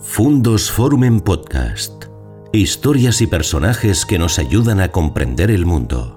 [0.00, 2.04] Fundos Forum en Podcast.
[2.52, 6.14] Historias y personajes que nos ayudan a comprender el mundo.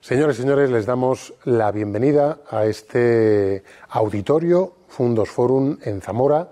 [0.00, 6.50] Señores y señores, les damos la bienvenida a este auditorio Fundos Forum en Zamora,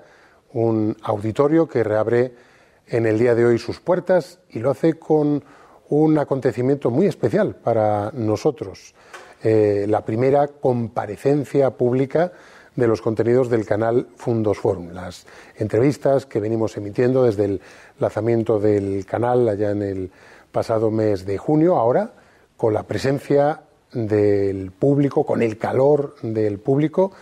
[0.54, 2.49] un auditorio que reabre
[2.90, 5.44] en el día de hoy sus puertas y lo hace con
[5.88, 8.94] un acontecimiento muy especial para nosotros,
[9.42, 12.32] eh, la primera comparecencia pública
[12.74, 17.60] de los contenidos del canal Fundos Forum, las entrevistas que venimos emitiendo desde el
[17.98, 20.10] lanzamiento del canal allá en el
[20.50, 22.12] pasado mes de junio, ahora
[22.56, 23.62] con la presencia
[23.92, 27.12] del público, con el calor del público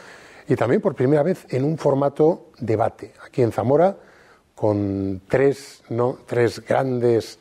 [0.49, 3.13] y también por primera vez en un formato debate.
[3.25, 3.97] Aquí en Zamora,
[4.59, 6.19] con tres, ¿no?
[6.27, 7.39] tres grandes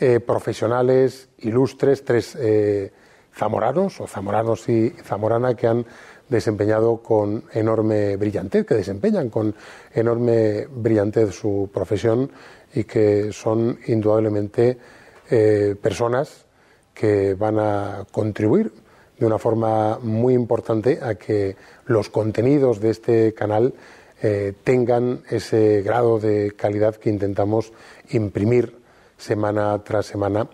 [0.00, 2.90] eh, profesionales ilustres, tres eh,
[3.32, 5.86] zamoranos o zamoranos y zamorana que han
[6.28, 9.54] desempeñado con enorme brillantez, que desempeñan con
[9.94, 12.32] enorme brillantez su profesión
[12.74, 14.76] y que son indudablemente
[15.30, 16.46] eh, personas
[16.92, 18.72] que van a contribuir
[19.16, 23.72] de una forma muy importante a que los contenidos de este canal
[24.22, 27.72] eh, tengan ese grado de calidad que intentamos
[28.10, 28.76] imprimir
[29.16, 30.48] semana tras semana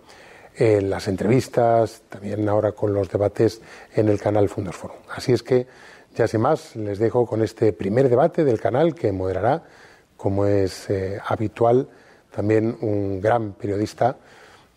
[0.56, 3.60] en las entrevistas, también ahora con los debates
[3.94, 4.98] en el canal Fundos Forum.
[5.14, 5.66] Así es que,
[6.14, 9.62] ya sin más, les dejo con este primer debate del canal que moderará,
[10.16, 11.88] como es eh, habitual,
[12.30, 14.16] también un gran periodista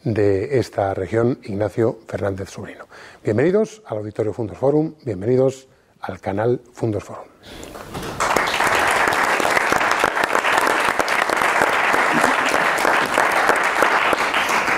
[0.04, 2.86] de esta región, Ignacio Fernández Sobrino.
[3.24, 5.68] Bienvenidos al Auditorio Fundos Forum, bienvenidos
[6.00, 7.26] al canal Fundos Forum.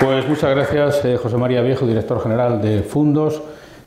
[0.00, 3.42] Pues muchas gracias, eh, José María Viejo, director general de Fundos.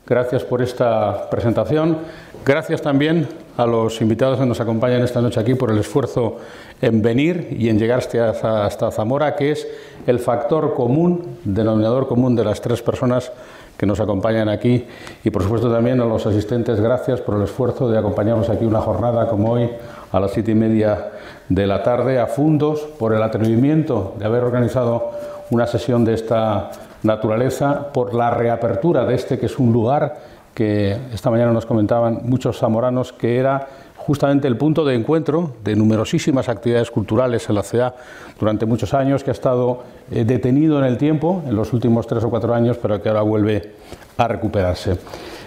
[0.06, 1.96] Gracias por esta presentación.
[2.44, 6.36] Gracias también a los invitados que nos acompañan esta noche aquí por el esfuerzo
[6.82, 9.66] en venir y en llegar hasta, hasta Zamora, que es
[10.06, 13.32] el factor común, denominador común de las tres personas
[13.78, 14.84] que nos acompañan aquí
[15.24, 18.80] y por supuesto también a los asistentes, gracias por el esfuerzo de acompañarnos aquí una
[18.80, 19.70] jornada como hoy
[20.12, 21.12] a las siete y media
[21.48, 25.10] de la tarde a Fundos, por el atrevimiento de haber organizado
[25.50, 26.70] una sesión de esta
[27.02, 30.16] naturaleza, por la reapertura de este que es un lugar
[30.54, 33.66] que esta mañana nos comentaban muchos zamoranos que era
[33.96, 37.94] justamente el punto de encuentro de numerosísimas actividades culturales en la ciudad
[38.38, 42.24] durante muchos años, que ha estado eh, detenido en el tiempo, en los últimos tres
[42.24, 43.74] o cuatro años, pero que ahora vuelve
[44.16, 44.98] a recuperarse.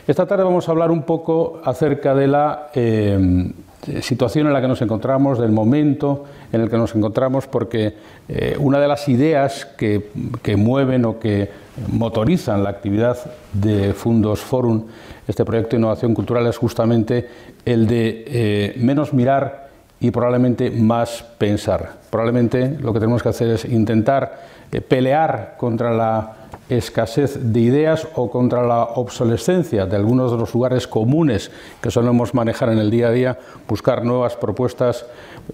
[0.08, 3.52] Esta tarde vamos a hablar un poco acerca de la eh,
[4.02, 7.94] situación en la que nos encontramos, del momento en el que nos encontramos, porque
[8.28, 10.10] eh, una de las ideas que,
[10.42, 11.50] que, mueven o que
[11.92, 13.18] motorizan la actividad
[13.54, 14.86] de Fundos Forum,
[15.28, 17.28] este proyecto de innovación cultural, es justamente
[17.66, 19.70] el de eh, menos mirar
[20.00, 21.94] y probablemente más pensar.
[22.10, 24.40] Probablemente lo que tenemos que hacer es intentar
[24.72, 30.54] eh, pelear contra la escasez de ideas o contra la obsolescencia de algunos de los
[30.54, 35.06] lugares comunes que solemos manejar en el día a día, buscar nuevas propuestas,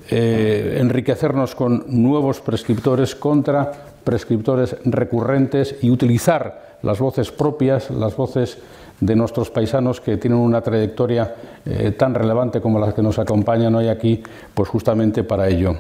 [0.10, 3.72] eh, enriquecernos con nuevos prescriptores contra
[4.04, 8.58] prescriptores recurrentes y utilizar las voces propias, las voces
[9.00, 11.36] de nuestros paisanos que tienen una trayectoria
[11.66, 14.24] eh, tan relevante como las que nos acompañan hoy aquí,
[14.54, 15.76] pues justamente para ello.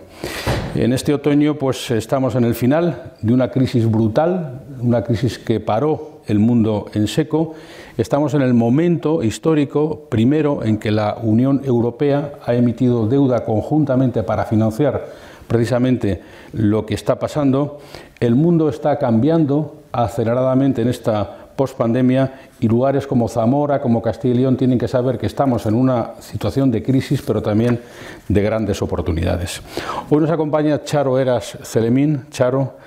[0.74, 5.59] En este otoño pues estamos en el final de una crisis brutal, una crisis que
[5.59, 7.56] paró el mundo en seco.
[7.97, 14.24] Estamos en el momento histórico primero en que la Unión Europea ha emitido deuda conjuntamente
[14.24, 15.06] para financiar
[15.47, 16.22] precisamente
[16.53, 17.80] lo que está pasando.
[18.19, 24.38] El mundo está cambiando aceleradamente en esta pospandemia y lugares como Zamora, como Castilla y
[24.38, 27.80] León tienen que saber que estamos en una situación de crisis, pero también
[28.28, 29.62] de grandes oportunidades.
[30.09, 32.78] Hoy nos acompaña Charo Eras Celemín, Charo,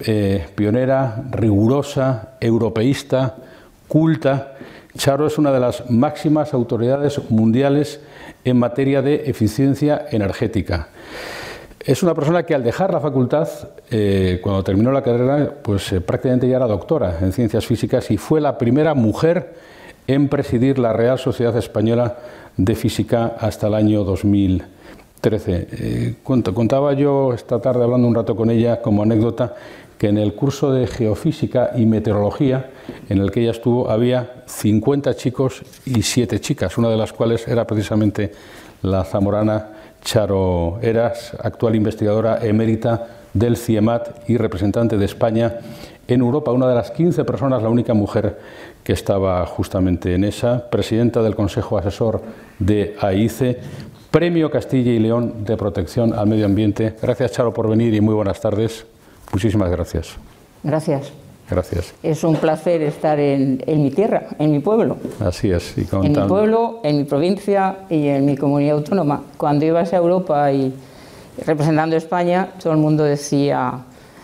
[0.00, 3.36] eh, pionera, rigurosa, europeísta,
[3.88, 4.54] culta.
[4.96, 8.00] Charo es una de las máximas autoridades mundiales
[8.44, 10.88] en materia de eficiencia energética.
[11.80, 13.48] Es una persona que al dejar la facultad,
[13.90, 18.18] eh, cuando terminó la carrera, pues eh, prácticamente ya era doctora en ciencias físicas y
[18.18, 19.54] fue la primera mujer
[20.06, 22.18] en presidir la Real Sociedad Española
[22.56, 25.68] de Física hasta el año 2013.
[25.72, 29.54] Eh, contaba yo esta tarde hablando un rato con ella como anécdota
[30.00, 32.70] que en el curso de geofísica y meteorología
[33.10, 37.46] en el que ella estuvo había 50 chicos y 7 chicas, una de las cuales
[37.46, 38.32] era precisamente
[38.80, 45.58] la zamorana Charo Eras, actual investigadora emérita del CIEMAT y representante de España
[46.08, 48.38] en Europa, una de las 15 personas, la única mujer
[48.82, 52.22] que estaba justamente en esa, presidenta del Consejo Asesor
[52.58, 53.58] de AICE,
[54.10, 56.96] Premio Castilla y León de Protección al Medio Ambiente.
[57.02, 58.86] Gracias, Charo, por venir y muy buenas tardes.
[59.32, 60.16] Muchísimas gracias.
[60.62, 61.12] Gracias.
[61.50, 61.94] Gracias.
[62.02, 64.98] Es un placer estar en, mi tierra, en mi pueblo.
[65.18, 65.74] Así es.
[65.76, 69.22] Y en mi pueblo, en mi provincia y en mi comunidad autónoma.
[69.36, 70.72] Cuando ibas a Europa y
[71.44, 73.80] representando España, todo el mundo decía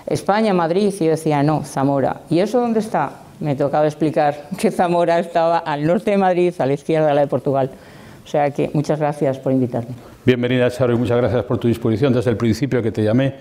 [0.06, 2.20] España, Madrid, y yo decía no, Zamora.
[2.30, 3.10] ¿Y eso dónde está?
[3.40, 7.22] Me tocaba explicar que Zamora estaba al norte de Madrid, a la izquierda de la
[7.22, 7.70] de Portugal.
[8.24, 9.94] O sea que muchas gracias por invitarme.
[10.26, 13.36] Bienvenida, Charo, y muchas gracias por tu disposición desde el principio que te llamé.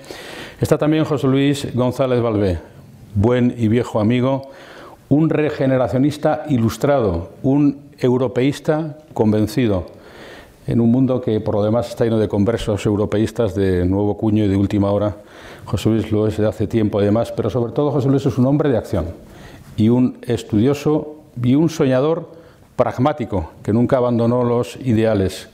[0.61, 2.59] Está también José Luis González Valvé,
[3.15, 4.51] buen y viejo amigo,
[5.09, 9.87] un regeneracionista ilustrado, un europeísta convencido,
[10.67, 14.43] en un mundo que por lo demás está lleno de conversos europeístas de nuevo cuño
[14.43, 15.15] y de última hora.
[15.65, 18.45] José Luis lo es de hace tiempo además, pero sobre todo José Luis es un
[18.45, 19.05] hombre de acción
[19.75, 22.29] y un estudioso y un soñador
[22.75, 25.49] pragmático que nunca abandonó los ideales.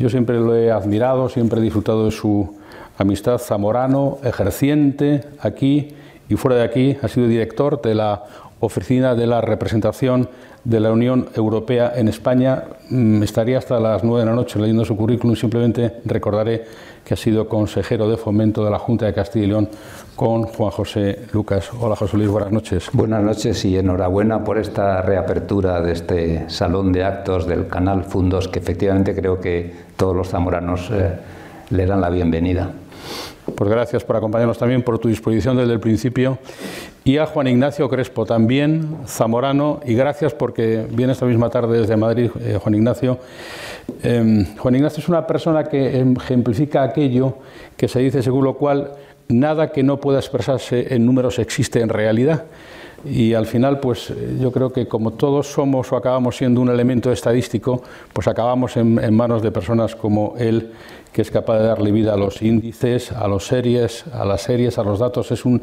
[0.00, 2.56] Yo siempre lo he admirado, siempre he disfrutado de su
[2.96, 5.88] amistad zamorano, ejerciente aquí
[6.26, 8.24] y fuera de aquí, ha sido director de la
[8.60, 10.30] Oficina de la Representación
[10.64, 12.64] de la Unión Europea en España.
[12.90, 15.36] Mm, estaría hasta las nueve de la noche leyendo su currículum.
[15.36, 16.64] Simplemente recordaré
[17.04, 19.68] que ha sido consejero de fomento de la Junta de Castilla y León
[20.14, 21.70] con Juan José Lucas.
[21.80, 22.90] Hola José Luis, buenas noches.
[22.92, 28.48] Buenas noches y enhorabuena por esta reapertura de este salón de actos del canal Fundos,
[28.48, 31.12] que efectivamente creo que todos los zamoranos eh,
[31.70, 32.70] le dan la bienvenida.
[33.54, 36.38] Pues gracias por acompañarnos también, por tu disposición desde el principio.
[37.04, 41.96] Y a Juan Ignacio Crespo también, zamorano, y gracias porque viene esta misma tarde desde
[41.96, 43.18] Madrid, eh, Juan Ignacio.
[44.02, 47.38] Em, Juan Ignacio es una persona que ejemplifica aquello
[47.76, 48.92] que se dice según lo cual
[49.28, 52.44] nada que no pueda expresarse en números existe en realidad.
[53.04, 57.10] Y al final, pues yo creo que como todos somos o acabamos siendo un elemento
[57.10, 57.82] estadístico,
[58.12, 60.72] pues acabamos en manos de personas como él
[61.12, 64.78] que es capaz de darle vida a los índices, a los series, a las series,
[64.78, 65.30] a los datos.
[65.32, 65.62] Es un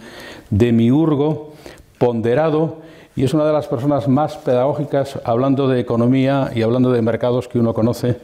[0.49, 1.53] demiurgo
[1.97, 2.77] ponderado
[3.15, 7.47] y es una de las personas más pedagógicas hablando de economía y hablando de mercados
[7.47, 8.17] que uno conoce,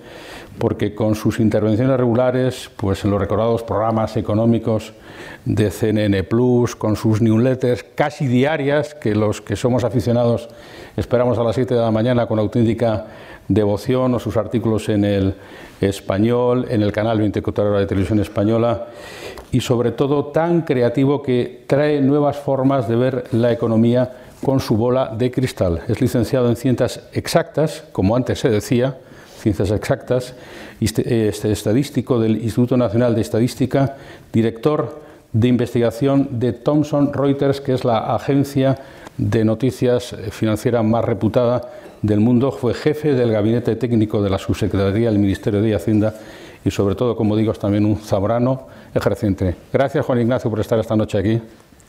[0.57, 4.93] porque con sus intervenciones regulares, pues en los recordados programas económicos
[5.45, 10.49] de CNN Plus, con sus newsletters casi diarias, que los que somos aficionados
[10.95, 13.07] esperamos a las 7 de la mañana con auténtica
[13.47, 15.35] devoción, o sus artículos en el
[15.81, 18.87] español, en el canal 24 horas de televisión española,
[19.51, 24.11] y sobre todo tan creativo que trae nuevas formas de ver la economía
[24.43, 25.81] con su bola de cristal.
[25.87, 28.97] Es licenciado en ciencias exactas, como antes se decía,
[29.43, 30.33] ciencias exactas,
[30.79, 33.97] este, estadístico del Instituto Nacional de Estadística,
[34.31, 35.01] director
[35.33, 38.79] de investigación de Thomson Reuters, que es la agencia
[39.17, 41.69] de noticias financiera más reputada
[42.01, 46.15] del mundo, fue jefe del gabinete técnico de la subsecretaría del Ministerio de Hacienda
[46.63, 49.55] y sobre todo, como digo, es también un zabrano ejerciente.
[49.71, 51.41] Gracias, Juan Ignacio, por estar esta noche aquí.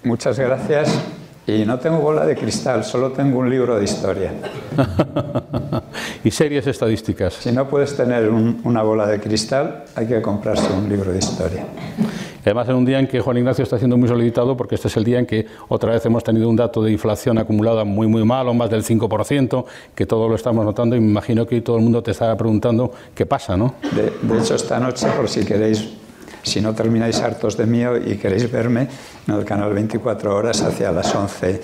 [0.03, 1.24] Muchas gracias.
[1.47, 4.33] Y no tengo bola de cristal, solo tengo un libro de historia.
[6.25, 7.35] y series estadísticas.
[7.35, 11.67] Si no puedes tener una bola de cristal, hay que comprarse un libro de historia.
[12.45, 14.97] Además, en un día en que Juan Ignacio está siendo muy solicitado, porque este es
[14.97, 18.25] el día en que otra vez hemos tenido un dato de inflación acumulada muy, muy
[18.25, 21.83] malo, más del 5%, que todo lo estamos notando y me imagino que todo el
[21.83, 23.75] mundo te estará preguntando qué pasa, ¿no?
[23.93, 25.89] De, hecho, esta noche, por si queréis,
[26.45, 28.87] si no termináis hartos de mí y queréis verme,
[29.27, 31.61] en el canal 24 horas hacia las 11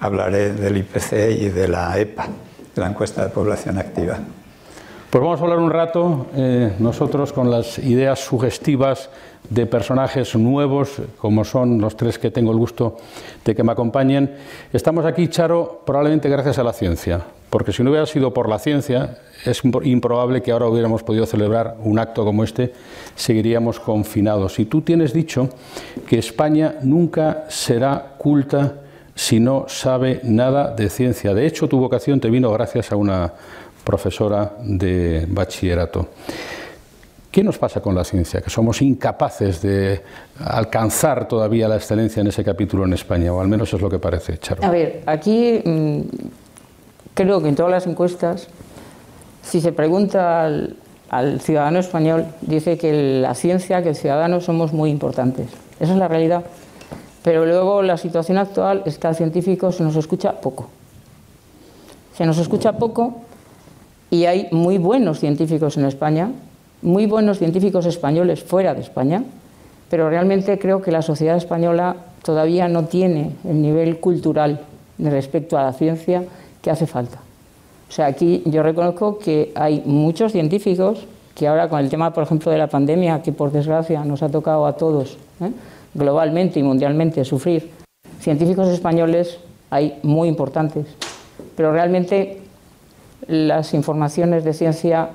[0.00, 2.26] hablaré del IPC y de la EPA,
[2.74, 4.18] de la encuesta de población activa.
[5.10, 9.10] Pues vamos a hablar un rato eh, nosotros con las ideas sugestivas
[9.48, 12.96] de personajes nuevos, como son los tres que tengo el gusto
[13.44, 14.36] de que me acompañen.
[14.72, 18.60] Estamos aquí, Charo, probablemente gracias a la ciencia, porque si no hubiera sido por la
[18.60, 22.72] ciencia, es improbable que ahora hubiéramos podido celebrar un acto como este,
[23.16, 24.58] seguiríamos confinados.
[24.60, 25.48] Y tú tienes dicho
[26.08, 28.76] que España nunca será culta
[29.14, 31.34] si no sabe nada de ciencia.
[31.34, 33.32] De hecho, tu vocación te vino gracias a una
[33.84, 36.08] profesora de bachillerato.
[37.30, 38.40] ¿Qué nos pasa con la ciencia?
[38.40, 40.00] Que somos incapaces de
[40.44, 43.98] alcanzar todavía la excelencia en ese capítulo en España, o al menos es lo que
[43.98, 44.64] parece, Charo.
[44.64, 46.00] A ver, aquí mm,
[47.14, 48.48] creo que en todas las encuestas,
[49.42, 50.76] si se pregunta al,
[51.40, 55.48] ciudadano español, dice que la ciencia, que el ciudadano somos muy importantes.
[55.80, 56.44] Esa es la realidad.
[57.22, 60.68] Pero luego la situación actual es que al científico se nos escucha poco.
[62.16, 63.22] Se nos escucha poco
[64.10, 66.30] y hay muy buenos científicos en España,
[66.82, 69.24] muy buenos científicos españoles fuera de España,
[69.88, 74.60] pero realmente creo que la sociedad española todavía no tiene el nivel cultural
[74.98, 76.24] respecto a la ciencia
[76.62, 77.18] que hace falta.
[77.88, 82.22] O sea, aquí yo reconozco que hay muchos científicos que ahora con el tema, por
[82.22, 85.50] ejemplo, de la pandemia, que por desgracia nos ha tocado a todos ¿eh?
[85.94, 87.70] globalmente y mundialmente sufrir,
[88.20, 89.38] científicos españoles
[89.70, 90.86] hay muy importantes,
[91.56, 92.42] pero realmente
[93.26, 95.10] las informaciones de ciencia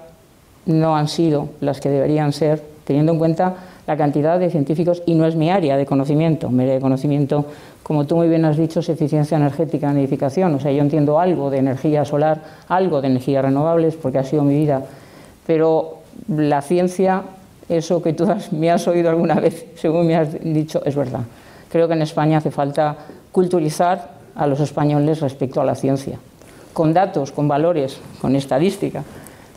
[0.66, 3.56] no han sido las que deberían ser, teniendo en cuenta
[3.88, 7.46] la cantidad de científicos, y no es mi área de conocimiento, mi área de conocimiento,
[7.84, 11.20] como tú muy bien has dicho, es eficiencia energética en edificación, o sea, yo entiendo
[11.20, 14.84] algo de energía solar, algo de energías renovables, porque ha sido mi vida,
[15.46, 17.24] pero la ciencia,
[17.70, 21.22] eso que tú me has oído alguna vez, según me has dicho, es verdad.
[21.70, 22.96] Creo que en España hace falta
[23.32, 26.18] culturizar a los españoles respecto a la ciencia,
[26.74, 29.04] con datos, con valores, con estadística,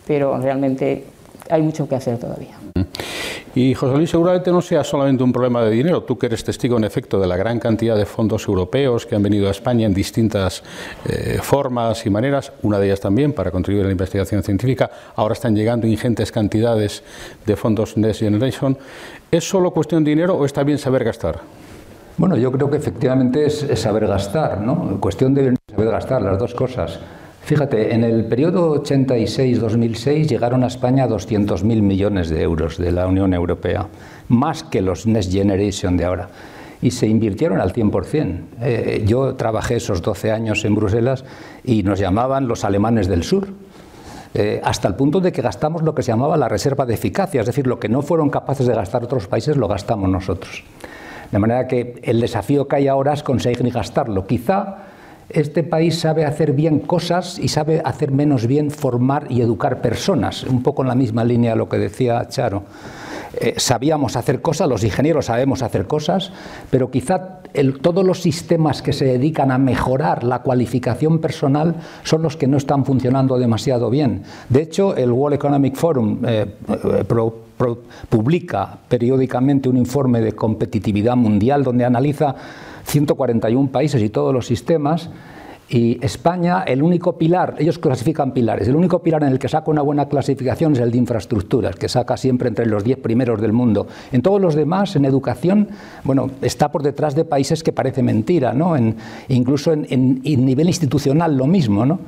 [0.06, 1.04] pero realmente
[1.50, 2.67] hay mucho que hacer todavía.
[3.58, 6.04] Y José Luis, seguramente no sea solamente un problema de dinero.
[6.04, 9.22] Tú que eres testigo, en efecto, de la gran cantidad de fondos europeos que han
[9.24, 10.62] venido a España en distintas
[11.04, 14.88] eh, formas y maneras, una de ellas también para contribuir a la investigación científica.
[15.16, 17.02] Ahora están llegando ingentes cantidades
[17.44, 18.78] de fondos Next Generation.
[19.28, 21.40] ¿Es solo cuestión de dinero o está bien saber gastar?
[22.16, 25.00] Bueno, yo creo que efectivamente es, saber gastar, ¿no?
[25.00, 27.00] Cuestión de saber gastar, las dos cosas.
[27.48, 33.32] Fíjate, en el periodo 86-2006 llegaron a España 200.000 millones de euros de la Unión
[33.32, 33.86] Europea,
[34.28, 36.28] más que los Next Generation de ahora.
[36.82, 38.40] Y se invirtieron al 100%.
[38.60, 41.24] Eh, yo trabajé esos 12 años en Bruselas
[41.64, 43.48] y nos llamaban los alemanes del sur,
[44.34, 47.40] eh, hasta el punto de que gastamos lo que se llamaba la reserva de eficacia,
[47.40, 50.64] es decir, lo que no fueron capaces de gastar otros países lo gastamos nosotros.
[51.32, 54.26] De manera que el desafío que hay ahora es conseguir gastarlo.
[54.26, 54.87] Quizá
[55.30, 60.44] este país sabe hacer bien cosas y sabe hacer menos bien formar y educar personas,
[60.44, 62.62] un poco en la misma línea de lo que decía Charo.
[63.40, 66.32] Eh, sabíamos hacer cosas, los ingenieros sabemos hacer cosas,
[66.70, 67.40] pero quizá
[67.82, 72.56] todos los sistemas que se dedican a mejorar la cualificación personal son los que no
[72.56, 74.22] están funcionando demasiado bien.
[74.48, 77.04] De hecho, el World Economic Forum eh, eh,
[78.08, 82.34] publica periódicamente un informe de competitividad mundial donde analiza
[82.88, 85.10] 141 países y todos los sistemas.
[85.70, 89.70] Y España, el único pilar, ellos clasifican pilares, el único pilar en el que saca
[89.70, 93.52] una buena clasificación es el de infraestructuras, que saca siempre entre los 10 primeros del
[93.52, 93.86] mundo.
[94.10, 95.68] En todos los demás, en educación,
[96.04, 98.76] bueno, está por detrás de países que parece mentira, ¿no?
[98.76, 98.96] En,
[99.28, 102.00] incluso en, en, nivel institucional lo mismo, ¿no?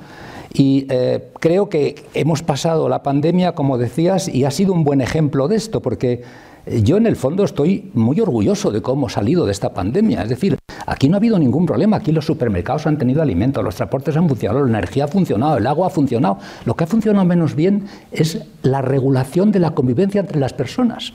[0.54, 5.02] Y eh, creo que hemos pasado la pandemia, como decías, y ha sido un buen
[5.02, 6.22] ejemplo de esto, porque
[6.66, 10.22] yo en el fondo estoy muy orgulloso de cómo ha salido de esta pandemia.
[10.22, 11.96] Es decir, aquí no ha habido ningún problema.
[11.96, 15.66] Aquí los supermercados han tenido alimentos, los transportes han funcionado, la energía ha funcionado, el
[15.66, 16.38] agua ha funcionado.
[16.64, 21.12] Lo que ha funcionado menos bien es la regulación de la convivencia entre las personas.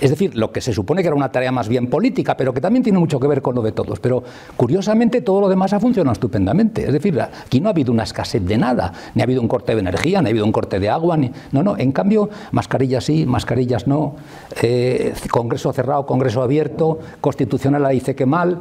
[0.00, 2.60] Es decir, lo que se supone que era una tarea más bien política, pero que
[2.60, 3.98] también tiene mucho que ver con lo de todos.
[3.98, 4.22] Pero
[4.56, 6.86] curiosamente todo lo demás ha funcionado estupendamente.
[6.86, 9.74] Es decir, aquí no ha habido una escasez de nada, ni ha habido un corte
[9.74, 11.16] de energía, ni ha habido un corte de agua.
[11.16, 11.32] Ni...
[11.50, 14.14] No, no, en cambio, mascarillas sí, mascarillas no,
[14.62, 18.58] eh, Congreso cerrado, Congreso abierto, Constitucional la dice que mal.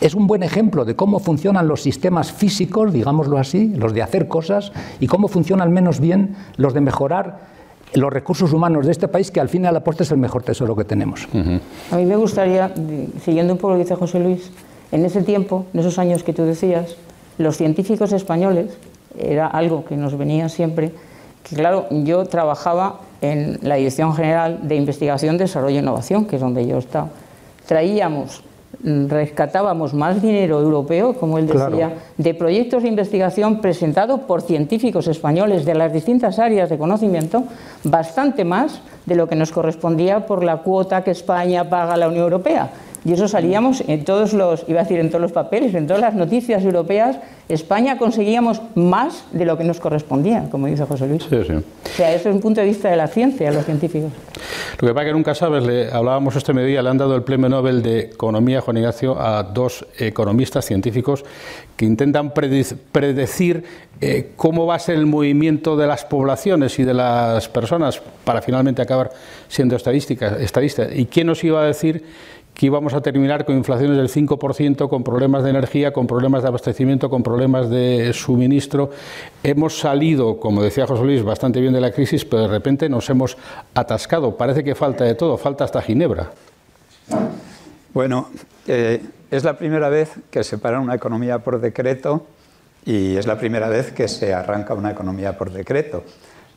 [0.00, 4.28] Es un buen ejemplo de cómo funcionan los sistemas físicos, digámoslo así, los de hacer
[4.28, 7.59] cosas, y cómo funcionan menos bien los de mejorar
[7.94, 10.76] los recursos humanos de este país, que al fin y al es el mejor tesoro
[10.76, 11.28] que tenemos.
[11.90, 12.72] A mí me gustaría,
[13.24, 14.50] siguiendo un poco lo que dice José Luis,
[14.92, 16.96] en ese tiempo, en esos años que tú decías,
[17.38, 18.76] los científicos españoles,
[19.18, 20.92] era algo que nos venía siempre,
[21.48, 26.42] que claro, yo trabajaba en la Dirección General de Investigación, Desarrollo e Innovación, que es
[26.42, 27.08] donde yo estaba.
[27.66, 28.42] Traíamos
[28.82, 35.64] rescatábamos más dinero europeo, como él decía, de proyectos de investigación presentados por científicos españoles
[35.64, 37.44] de las distintas áreas de conocimiento,
[37.84, 42.08] bastante más de lo que nos correspondía por la cuota que España paga a la
[42.08, 42.70] Unión Europea.
[43.04, 46.02] Y eso salíamos en todos los, iba a decir en todos los papeles, en todas
[46.02, 51.22] las noticias europeas, España conseguíamos más de lo que nos correspondía, como dice José Luis.
[51.22, 51.54] Sí, sí.
[51.54, 54.12] O sea, eso es un punto de vista de la ciencia, de los científicos.
[54.78, 57.48] Lo que pasa que nunca sabes, le hablábamos este mediodía, le han dado el premio
[57.48, 61.24] Nobel de Economía, Juan Ignacio, a dos economistas científicos
[61.76, 63.64] que intentan predecir
[64.00, 68.42] eh, cómo va a ser el movimiento de las poblaciones y de las personas para
[68.42, 69.10] finalmente acabar
[69.48, 70.88] siendo estadística, estadista.
[70.94, 72.04] ¿Y quién nos iba a decir
[72.54, 76.48] que íbamos a terminar con inflaciones del 5%, con problemas de energía, con problemas de
[76.48, 78.90] abastecimiento, con problemas de suministro.
[79.42, 83.08] Hemos salido, como decía José Luis, bastante bien de la crisis, pero de repente nos
[83.08, 83.36] hemos
[83.74, 84.36] atascado.
[84.36, 86.32] Parece que falta de todo, falta hasta Ginebra.
[87.94, 88.28] Bueno,
[88.66, 92.26] eh, es la primera vez que se para una economía por decreto
[92.84, 96.04] y es la primera vez que se arranca una economía por decreto.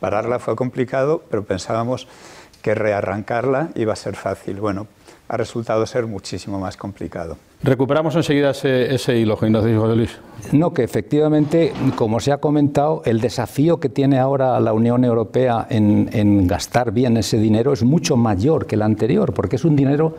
[0.00, 2.08] Pararla fue complicado, pero pensábamos
[2.62, 4.60] que rearrancarla iba a ser fácil.
[4.60, 4.86] Bueno,
[5.34, 7.36] ha resultado ser muchísimo más complicado.
[7.62, 10.10] Recuperamos enseguida ese, ese hilo, Ignacio José Luis.
[10.52, 15.66] No, que efectivamente, como se ha comentado, el desafío que tiene ahora la Unión Europea
[15.70, 19.74] en, en gastar bien ese dinero es mucho mayor que el anterior, porque es un
[19.74, 20.14] dinero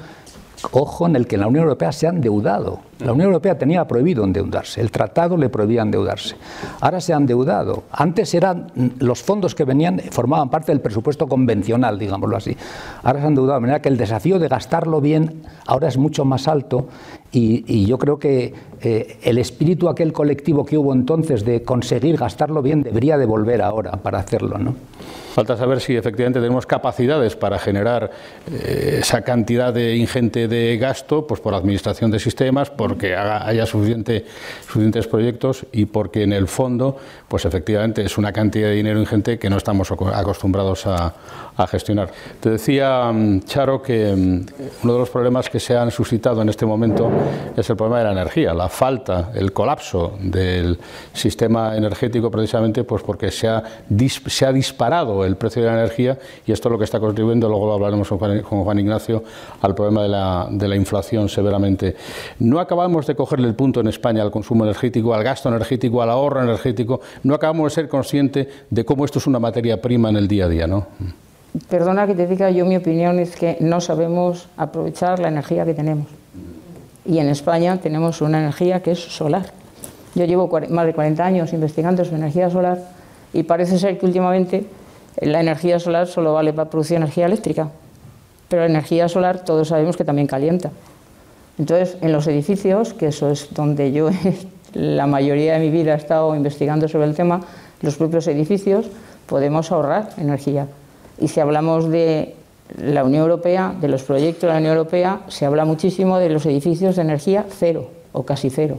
[0.72, 2.80] ojo, en el que la Unión Europea se ha endeudado.
[3.00, 6.36] La Unión Europea tenía prohibido endeudarse, el tratado le prohibía endeudarse.
[6.80, 7.84] Ahora se ha endeudado.
[7.92, 12.56] Antes eran los fondos que venían formaban parte del presupuesto convencional, digámoslo así.
[13.04, 16.24] Ahora se ha endeudado, de manera que el desafío de gastarlo bien ahora es mucho
[16.24, 16.88] más alto
[17.32, 18.54] y, yo creo que
[18.86, 23.64] eh, el espíritu aquel colectivo que hubo entonces de conseguir gastarlo bien debería de volver
[23.64, 24.76] ahora para hacerlo, ¿no?
[25.34, 28.10] Falta saber si efectivamente tenemos capacidades para generar
[28.50, 34.24] eh, esa cantidad de ingente de gasto, pues por administración de sistemas, porque haya suficiente,
[34.66, 36.96] suficientes proyectos y porque en el fondo,
[37.28, 41.14] pues efectivamente es una cantidad de dinero ingente que no estamos acostumbrados a,
[41.58, 42.10] a gestionar.
[42.40, 44.46] Te decía, mm, Charo, que mm,
[44.84, 47.10] uno de los problemas que se han suscitado en este momento
[47.56, 50.78] es el problema de la energía, la falta, el colapso del
[51.14, 53.64] sistema energético precisamente pues porque se ha,
[54.28, 57.48] se ha disparado el precio de la energía y esto es lo que está contribuyendo,
[57.48, 59.24] luego lo hablaremos con Juan, Ignacio,
[59.62, 61.96] al problema de la, de la inflación severamente.
[62.40, 66.10] No acabamos de cogerle el punto en España al consumo energético, al gasto energético, al
[66.10, 70.18] ahorro energético, no acabamos de ser conscientes de cómo esto es una materia prima en
[70.18, 70.88] el día a día, ¿no?
[71.70, 75.74] Perdona que te diga, yo mi opinión es que no sabemos aprovechar la energía que
[75.74, 76.08] tenemos.
[77.06, 79.52] Y en España tenemos una energía que es solar.
[80.16, 82.80] Yo llevo más de 40 años investigando sobre energía solar
[83.34, 84.66] y parece ser que últimamente
[85.22, 87.70] la energía solar solo vale para producir energía eléctrica.
[88.48, 90.72] Pero la energía solar todos sabemos que también calienta.
[91.58, 94.10] Entonces, en los edificios, que eso es donde yo
[94.74, 97.42] la mayoría de mi vida he estado investigando sobre el tema,
[97.82, 98.88] los propios edificios
[99.26, 100.68] podemos ahorrar energía.
[101.20, 102.36] Y si hablamos de
[102.78, 106.46] la Unión Europea, de los proyectos de la Unión Europea, se habla muchísimo de los
[106.46, 108.78] edificios de energía cero o casi cero.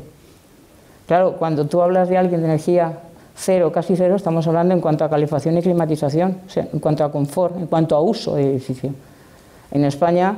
[1.06, 2.98] Claro, cuando tú hablas de alguien de energía
[3.36, 7.12] cero, casi cero, estamos hablando en cuanto a calefacción y climatización, o en cuanto a
[7.12, 8.92] confort, en cuanto a uso de edificio.
[9.70, 10.36] En España,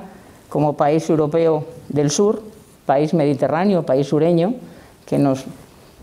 [0.49, 2.43] como país europeo del sur,
[2.85, 4.55] país mediterráneo, país sureño,
[5.07, 5.45] que nos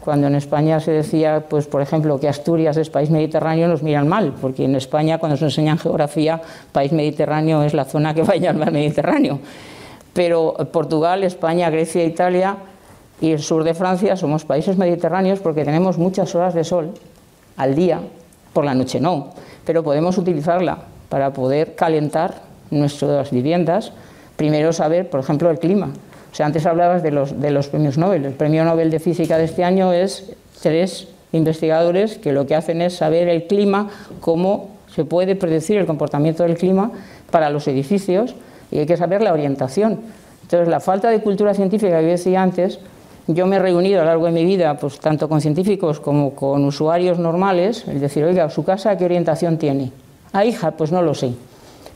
[0.05, 4.07] cuando en España se decía, pues por ejemplo, que Asturias es país mediterráneo, nos miran
[4.07, 6.39] mal, porque en España cuando se enseñan geografía,
[6.71, 9.39] país mediterráneo es la zona que vaya al mar Mediterráneo.
[10.13, 12.55] Pero Portugal, España, Grecia, Italia
[13.19, 16.91] y el sur de Francia somos países mediterráneos porque tenemos muchas horas de sol
[17.57, 17.99] al día,
[18.53, 19.31] por la noche no,
[19.65, 23.91] pero podemos utilizarla para poder calentar nuestras viviendas.
[24.35, 25.89] Primero saber, por ejemplo, el clima.
[26.35, 28.25] O sea, antes hablabas de los, premios Nobel.
[28.25, 32.81] El premio Nobel de Física de este año es tres investigadores que lo que hacen
[32.81, 33.87] es saber el clima,
[34.19, 36.91] cómo se puede predecir el comportamiento del clima
[37.31, 38.35] para los edificios
[38.69, 40.01] y hay que saber la orientación.
[40.41, 42.79] Entonces, la falta de cultura científica que decía antes,
[43.27, 46.35] yo me he reunido a lo largo de mi vida, pues tanto con científicos como
[46.35, 49.93] con usuarios normales, es decir, oiga, ¿su casa qué orientación tiene?
[50.33, 51.31] Ah, hija, pues no lo sé.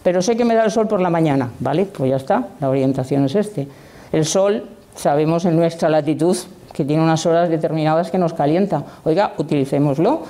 [0.02, 1.88] Pero sé que me da el sol por la mañana, ¿vale?
[1.88, 3.68] Pues ya está, la orientación es este.
[4.12, 6.36] El sol, sabemos en nuestra latitud
[6.74, 8.84] que tiene unas horas determinadas que nos calienta.
[9.04, 10.24] Oiga, utilicémoslo.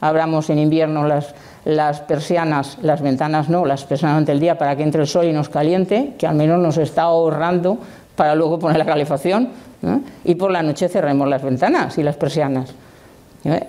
[0.00, 4.74] Abramos en invierno las, las persianas, las ventanas no, las persianas durante el día para
[4.74, 7.78] que entre el sol y nos caliente, que al menos nos está ahorrando
[8.16, 9.50] para luego poner la calefacción.
[10.24, 12.72] Y por la noche cerremos las ventanas y las persianas.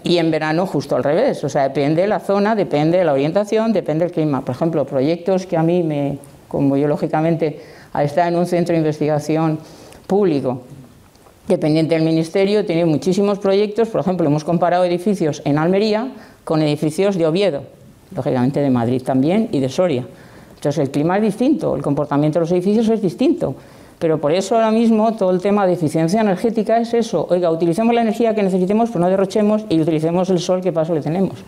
[0.04, 3.14] Y en verano justo al revés, o sea, depende de la zona, depende de la
[3.14, 4.42] orientación, depende del clima.
[4.42, 7.60] Por ejemplo, proyectos que a mí me, como yo lógicamente
[8.02, 9.60] está en un centro de investigación
[10.08, 10.62] público
[11.48, 16.12] dependiente del Ministerio, tiene muchísimos proyectos, por ejemplo, hemos comparado edificios en Almería
[16.44, 17.64] con edificios de Oviedo,
[18.16, 20.06] lógicamente de Madrid también y de Soria.
[20.56, 23.56] Entonces el clima es distinto, el comportamiento de los edificios es distinto,
[24.00, 27.94] pero por eso ahora mismo todo el tema de eficiencia energética es eso, oiga, utilicemos
[27.94, 31.40] la energía que necesitemos, pero no derrochemos y utilicemos el sol que paso le tenemos.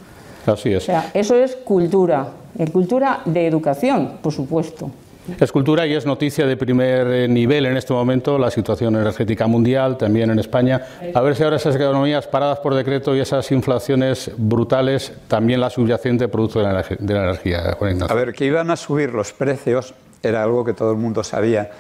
[0.46, 0.84] Así es.
[0.84, 2.28] O sea, eso es cultura,
[2.72, 4.92] cultura de educación, por supuesto.
[5.40, 9.48] Es cultura y es noticia de primer eh, nivel en este momento la situación energética
[9.48, 10.86] mundial, también en España.
[11.14, 15.70] A ver si ahora esas economías paradas por decreto y esas inflaciones brutales, también la
[15.70, 17.76] subyacente producto de la, energía.
[18.08, 21.72] A ver, que iban a subir los precios era algo que todo el mundo sabía.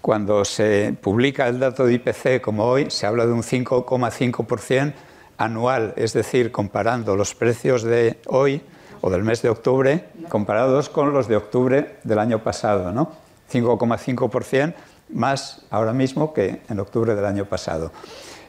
[0.00, 4.92] Cuando se publica el dato de IPC como hoy, se habla de un 5,5%
[5.36, 8.62] anual, es decir, comparando los precios de hoy
[9.04, 13.12] o del mes de octubre comparados con los de octubre del año pasado, ¿no?
[13.52, 14.74] 5,5%
[15.10, 17.92] más ahora mismo que en octubre del año pasado.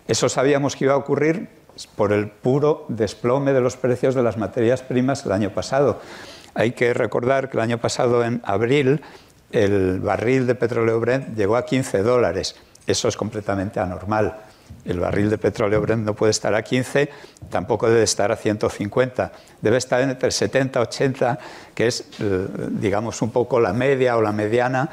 [0.08, 1.50] Eso sabíamos que iba a ocurrir
[1.98, 6.00] por el puro desplome de los precios de las materias primas el año pasado.
[6.54, 9.02] Hay que recordar que el año pasado, en abril,
[9.52, 12.56] el barril de petróleo Brent llegó a 15 dólares.
[12.88, 14.45] Eso es completamente anormal.
[14.86, 17.10] El barril de petróleo Brent no puede estar a 15,
[17.50, 19.32] tampoco debe estar a 150.
[19.62, 21.40] Debe estar entre 70 y 80,
[21.74, 24.90] que es, eh, digamos, un poco la media o la mediana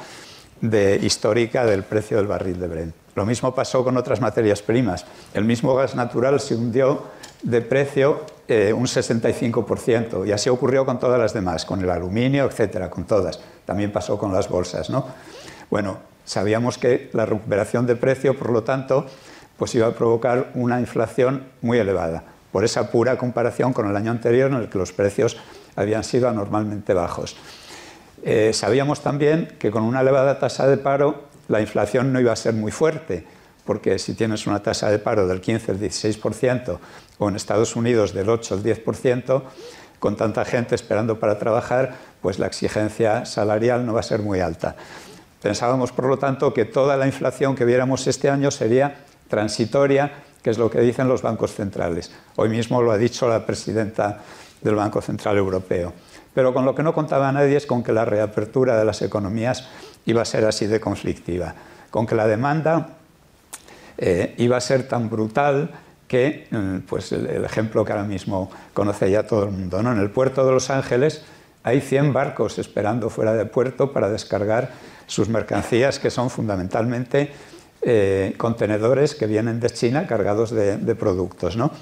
[0.61, 2.95] de, histórica del precio del barril de Brent.
[3.15, 5.05] Lo mismo pasó con otras materias primas.
[5.35, 7.03] El mismo gas natural se hundió
[7.43, 12.47] de precio eh, un 65%, y así ocurrió con todas las demás, con el aluminio,
[12.47, 13.41] etcétera, con todas.
[13.65, 15.07] También pasó con las bolsas, ¿no?
[15.71, 19.07] Bueno, sabíamos que la recuperación de precio, por lo tanto,
[19.63, 24.11] pues iba a provocar una inflación muy elevada, por esa pura comparación con el año
[24.11, 25.37] anterior en el que los precios
[25.77, 27.37] habían sido anormalmente bajos.
[28.25, 32.35] Eh, sabíamos también que con una elevada tasa de paro la inflación no iba a
[32.35, 33.25] ser muy fuerte,
[33.65, 36.79] porque si tienes una tasa de paro del 15 al 16%
[37.19, 39.43] o en Estados Unidos del 8 al 10%,
[40.01, 44.41] con tanta gente esperando para trabajar, pues la exigencia salarial no va a ser muy
[44.41, 44.75] alta.
[45.41, 50.51] Pensábamos, por lo tanto, que toda la inflación que viéramos este año sería transitoria, que
[50.51, 52.13] es lo que dicen los bancos centrales.
[52.37, 54.21] Hoy mismo lo ha dicho la presidenta
[54.61, 55.95] del Banco Central Europeo.
[56.35, 59.69] Pero con lo que no contaba nadie es con que la reapertura de las economías
[60.05, 61.55] iba a ser así de conflictiva,
[61.91, 62.91] con que la demanda
[63.97, 65.71] eh, iba a ser tan brutal
[66.07, 70.11] que, mm, pues el, ejemplo que ahora mismo conoce ya todo el mundo, en el
[70.11, 71.25] puerto de Los Ángeles
[71.63, 74.73] hay 100 barcos esperando fuera del puerto para descargar
[75.07, 77.33] sus mercancías, que son fundamentalmente
[77.85, 81.57] eh, contenedores que vienen de China cargados de, productos.
[81.57, 81.73] ¿no?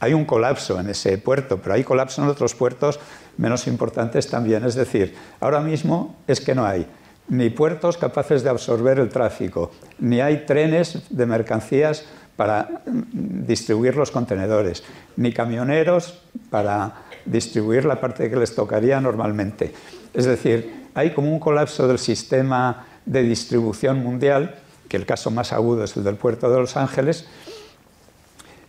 [0.00, 3.00] Hay un colapso en ese puerto, pero hay colapso en otros puertos
[3.36, 4.64] menos importantes también.
[4.64, 6.86] Es decir, ahora mismo es que no hay
[7.28, 12.04] ni puertos capaces de absorber el tráfico, ni hay trenes de mercancías
[12.36, 14.84] para mm, distribuir los contenedores,
[15.16, 19.72] ni camioneros para distribuir la parte que les tocaría normalmente.
[20.14, 24.54] Es decir, hay como un colapso del sistema de distribución mundial
[24.88, 27.26] que el caso más agudo es el del puerto de Los Ángeles,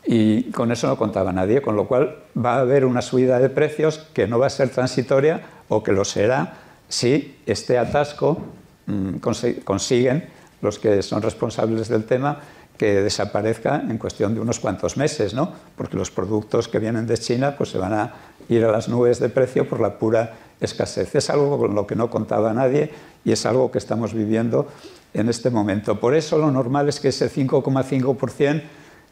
[0.06, 3.50] y con eso no contaba nadie, con lo cual va a haber una subida de
[3.50, 6.54] precios que no va a ser transitoria o que lo será
[6.88, 8.40] si este atasco
[8.88, 9.18] mm,
[9.64, 10.28] consiguen
[10.62, 12.40] los que son responsables del tema
[12.78, 15.52] que desaparezca en cuestión de unos cuantos meses, ¿no?
[15.76, 18.14] porque los productos que vienen de China pues, se van a
[18.48, 21.14] ir a las nubes de precio por la pura escasez.
[21.14, 22.90] Es algo con lo que no contaba nadie
[23.26, 24.68] y es algo que estamos viviendo
[25.14, 26.00] en este momento.
[26.00, 28.64] Por eso lo normal es que ese 5,5%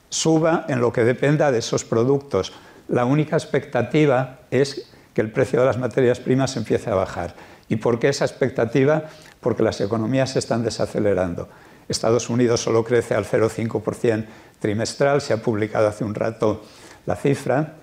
[0.10, 2.54] suba en lo que dependa de esos productos.
[2.88, 7.36] La única expectativa es que el precio de las materias primas empiece a bajar.
[7.70, 9.06] ¿Y por qué esa expectativa?
[9.42, 11.50] Porque las economías se están desacelerando.
[11.90, 14.26] Estados Unidos solo crece al 0,5%
[14.60, 16.64] trimestral, se ha publicado hace un rato
[17.06, 17.74] la cifra.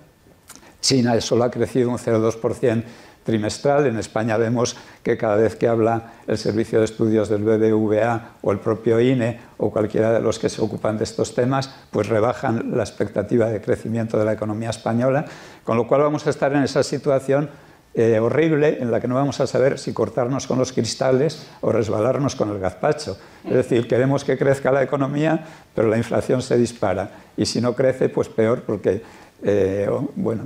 [0.81, 2.83] China solo ha crecido un 0,2%
[3.25, 3.87] trimestral.
[3.87, 8.51] En España vemos que cada vez que habla el Servicio de Estudios del BBVA o
[8.51, 12.71] el propio INE o cualquiera de los que se ocupan de estos temas, pues rebajan
[12.77, 15.25] la expectativa de crecimiento de la economía española,
[15.63, 17.49] con lo cual vamos a estar en esa situación
[17.97, 21.71] eh, horrible en la que no vamos a saber si cortarnos con los cristales o
[21.71, 23.17] resbalarnos con el gazpacho.
[23.45, 27.09] Es decir, queremos que crezca la economía, pero la inflación se dispara.
[27.37, 29.01] Y si no crece, pues peor, porque
[29.43, 30.43] eh, bueno,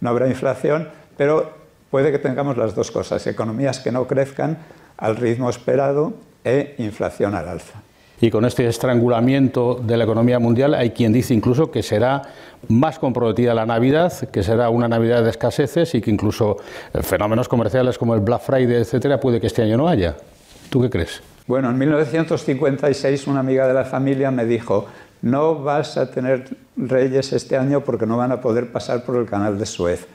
[0.00, 1.63] no habrá inflación, pero
[1.94, 4.58] puede que tengamos las dos cosas, economías que no crezcan
[4.96, 7.82] al ritmo esperado e inflación al alza.
[8.20, 12.22] Y con este estrangulamiento de la economía mundial hay quien dice incluso que será
[12.66, 16.56] más comprometida la Navidad, que será una Navidad de escaseces y que incluso
[17.00, 20.16] fenómenos comerciales como el Black Friday, etcétera, puede que este año no haya.
[20.70, 21.22] ¿Tú qué crees?
[21.46, 24.86] Bueno, en 1956 una amiga de la familia me dijo,
[25.22, 29.26] no vas a tener reyes este año porque no van a poder pasar por el
[29.26, 30.08] canal de Suez.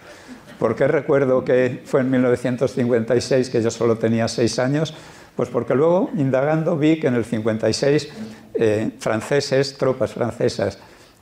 [0.60, 4.94] ¿Por qué recuerdo que fue en 1956, que yo solo tenía seis años?
[5.38, 8.10] Pues porque luego, indagando, vi que en el 56
[8.56, 10.78] eh, franceses, tropas francesas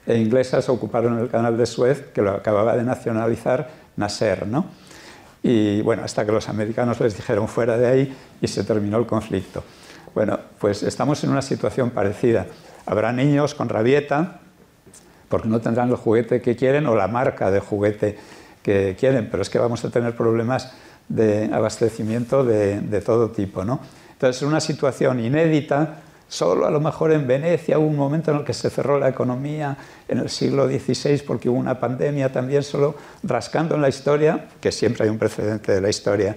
[0.07, 4.65] e inglesas ocuparon el canal de Suez, que lo acababa de nacionalizar Nasser, ¿no?
[5.43, 9.05] Y bueno, hasta que los americanos les dijeron fuera de ahí y se terminó el
[9.05, 9.63] conflicto.
[10.15, 12.47] Bueno, pues estamos en una situación parecida.
[12.87, 14.39] Habrá niños con rabieta
[15.29, 18.17] porque no tendrán el juguete que quieren o la marca de juguete
[18.67, 20.73] que quieren, pero es que vamos a tener problemas
[21.07, 23.63] de abastecimiento de, todo tipo.
[23.63, 23.79] ¿no?
[24.11, 26.01] Entonces, es una situación inédita.
[26.27, 29.07] Solo a lo mejor en Venecia hubo un momento en el que se cerró la
[29.07, 29.77] economía
[30.09, 34.73] en el siglo XVI porque hubo una pandemia también, solo rascando en la historia, que
[34.73, 36.35] siempre hay un precedente de la historia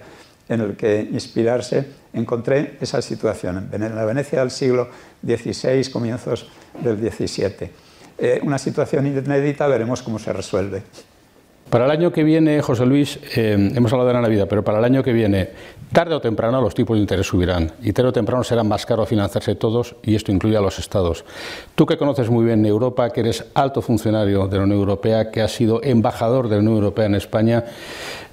[0.48, 4.88] en el que inspirarse, encontré esa situación en la Venecia del siglo
[5.26, 6.48] XVI, comienzos
[6.80, 7.70] del XVII.
[8.18, 10.84] Eh, una situación inédita, veremos cómo se resuelve.
[11.70, 14.78] Para el año que viene, José Luis, eh, hemos hablado de la Navidad, pero para
[14.80, 15.50] el año que viene,
[15.92, 19.06] tarde o temprano los tipos de interés subirán y tarde o temprano será más caro
[19.06, 21.24] financiarse todos y esto incluye a los estados.
[21.76, 25.42] Tú que conoces muy bien Europa, que eres alto funcionario de la Unión Europea, que
[25.42, 27.64] has sido embajador de la Unión Europea en España,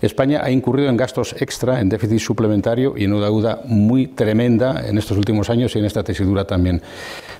[0.02, 4.88] España ha incurrido en gastos extra, en déficit suplementario y en una deuda muy tremenda
[4.88, 6.82] en estos últimos años y en esta tesitura también.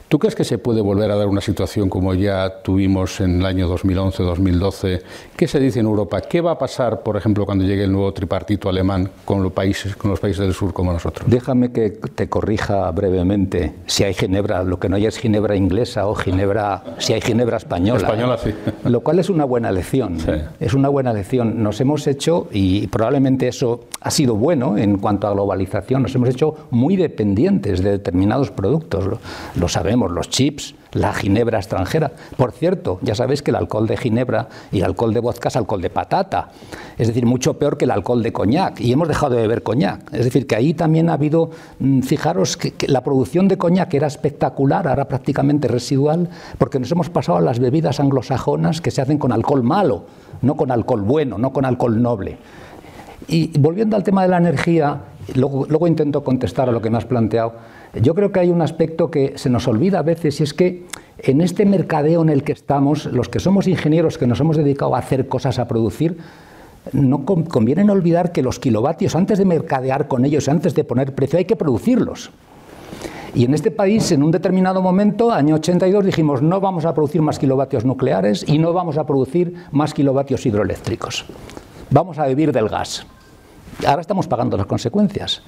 [0.10, 3.46] ¿Tú crees que se puede volver a dar una situación como ya tuvimos en el
[3.46, 5.02] año 2011-2012?
[5.36, 6.22] ¿Qué se dice en Europa?
[6.22, 9.98] ¿Qué va a pasar, por ejemplo, cuando llegue el nuevo tripartito alemán con los países,
[9.98, 11.30] con los países del sur como nosotros?
[11.30, 13.74] Déjame que te corrija brevemente.
[13.86, 17.58] Si hay ginebra, lo que no hay es ginebra inglesa o ginebra, si hay ginebra
[17.58, 18.00] española.
[18.00, 18.56] Española, ¿eh?
[18.66, 18.72] sí.
[18.90, 20.22] Lo cual es una buena lección.
[20.22, 20.32] Sí.
[20.62, 21.62] Es una buena lección.
[21.62, 26.30] Nos hemos hecho, y probablemente eso ha sido bueno en cuanto a globalización, nos hemos
[26.30, 29.06] hecho muy dependientes de determinados productos.
[29.06, 29.20] Lo,
[29.60, 29.68] lo
[30.06, 32.12] los chips, la ginebra extranjera.
[32.36, 35.56] Por cierto, ya sabéis que el alcohol de ginebra y el alcohol de vodka es
[35.56, 36.50] alcohol de patata,
[36.98, 40.14] es decir, mucho peor que el alcohol de coñac, y hemos dejado de beber coñac.
[40.14, 43.94] Es decir, que ahí también ha habido, mm, fijaros que, que la producción de coñac
[43.94, 49.02] era espectacular, ahora prácticamente residual, porque nos hemos pasado a las bebidas anglosajonas que se
[49.02, 50.06] hacen con alcohol malo,
[50.42, 52.38] no con alcohol bueno, no con alcohol noble.
[53.28, 55.02] Y volviendo al tema de la energía,
[55.36, 57.54] luego, luego intento contestar a lo que me has planteado.
[58.02, 60.86] Yo creo que hay un aspecto que se nos olvida a veces y es que
[61.20, 64.96] en este mercadeo en el que estamos, los que somos ingenieros que nos hemos dedicado
[64.96, 66.18] a hacer cosas, a producir,
[66.94, 71.40] no conviene olvidar que los kilovatios, antes de mercadear con ellos, antes de poner precio,
[71.40, 72.32] hay que producirlos.
[73.34, 77.22] Y en este país, en un determinado momento, año 82, dijimos no vamos a producir
[77.22, 81.26] más kilovatios nucleares y no vamos a producir más kilovatios hidroeléctricos.
[81.90, 83.06] Vamos a vivir del gas.
[83.86, 85.44] Ahora estamos pagando las consecuencias.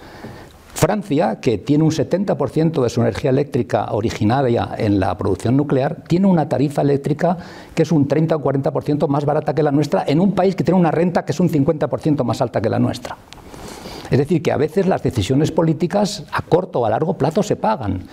[0.79, 6.27] Francia, que tiene un 70% de su energía eléctrica originaria en la producción nuclear, tiene
[6.27, 7.35] una tarifa eléctrica
[7.75, 10.63] que es un 30 o 40% más barata que la nuestra en un país que
[10.63, 13.17] tiene una renta que es un 50% más alta que la nuestra.
[14.09, 17.57] Es decir, que a veces las decisiones políticas a corto o a largo plazo se
[17.57, 18.03] pagan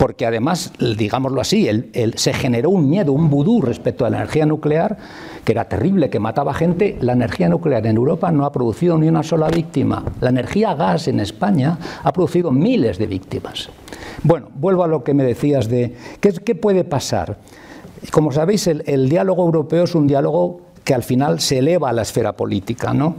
[0.00, 1.68] porque además, digámoslo así,
[2.14, 4.96] se generó un miedo, un vudú respecto a la energía nuclear,
[5.44, 6.96] que era terrible, que mataba gente.
[7.02, 10.02] La energía nuclear en Europa no ha producido ni una sola víctima.
[10.22, 13.68] La energía gas en España ha producido miles de víctimas.
[14.22, 17.36] Bueno, vuelvo a lo que me decías de qué, qué puede pasar.
[18.10, 21.92] Como sabéis, el, el diálogo europeo es un diálogo que al final se eleva a
[21.92, 23.16] la esfera política, ¿no?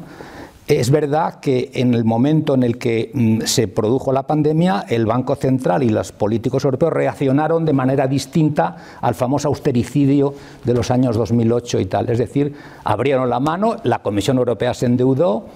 [0.68, 5.06] Es verdad que en el momento en el que mm, se produjo la pandemia, el
[5.06, 10.92] Banco Central y los políticos europeos reaccionaron de manera distinta al famoso austericidio de los
[10.92, 12.10] años 2008 y tal.
[12.10, 15.48] Es decir, abrieron la mano, la Comisión Europea se endeudó,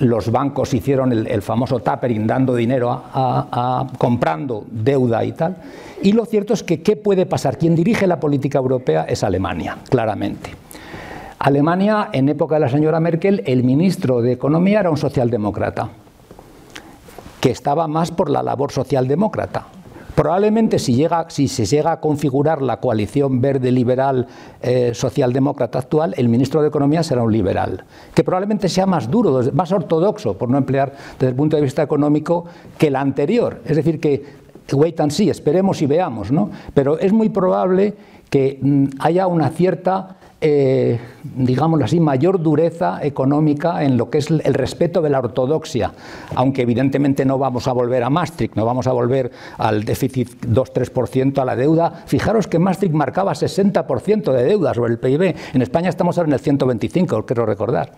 [0.00, 5.56] los bancos hicieron el, famoso tapering dando dinero a, comprando deuda y tal.
[6.02, 7.58] Y lo cierto es que, ¿qué puede pasar?
[7.58, 10.50] Quien dirige la política europea es Alemania, claramente.
[11.38, 15.88] Alemania, en época de la señora Merkel, el ministro de Economía era un socialdemócrata,
[17.40, 19.66] que estaba más por la labor socialdemócrata.
[20.16, 24.26] Probablemente si, llega, si se llega a configurar la coalición verde liberal
[24.60, 29.40] eh, socialdemócrata actual, el ministro de Economía será un liberal, que probablemente sea más duro,
[29.52, 32.46] más ortodoxo, por no emplear desde el punto de vista económico,
[32.76, 33.60] que el anterior.
[33.64, 34.24] Es decir, que
[34.72, 36.50] wait and see, esperemos y veamos, ¿no?
[36.74, 37.94] Pero es muy probable
[38.28, 41.00] que mm, haya una cierta eh,
[41.36, 45.90] digámoslo así, mayor dureza económica en lo que es el respeto de la ortodoxia,
[46.36, 51.38] aunque evidentemente no vamos a volver a Maastricht, no vamos a volver al déficit 2-3%
[51.38, 52.04] a la deuda.
[52.06, 56.34] Fijaros que Maastricht marcaba 60% de deuda sobre el PIB, en España estamos ahora en
[56.34, 57.90] el 125, quiero recordar.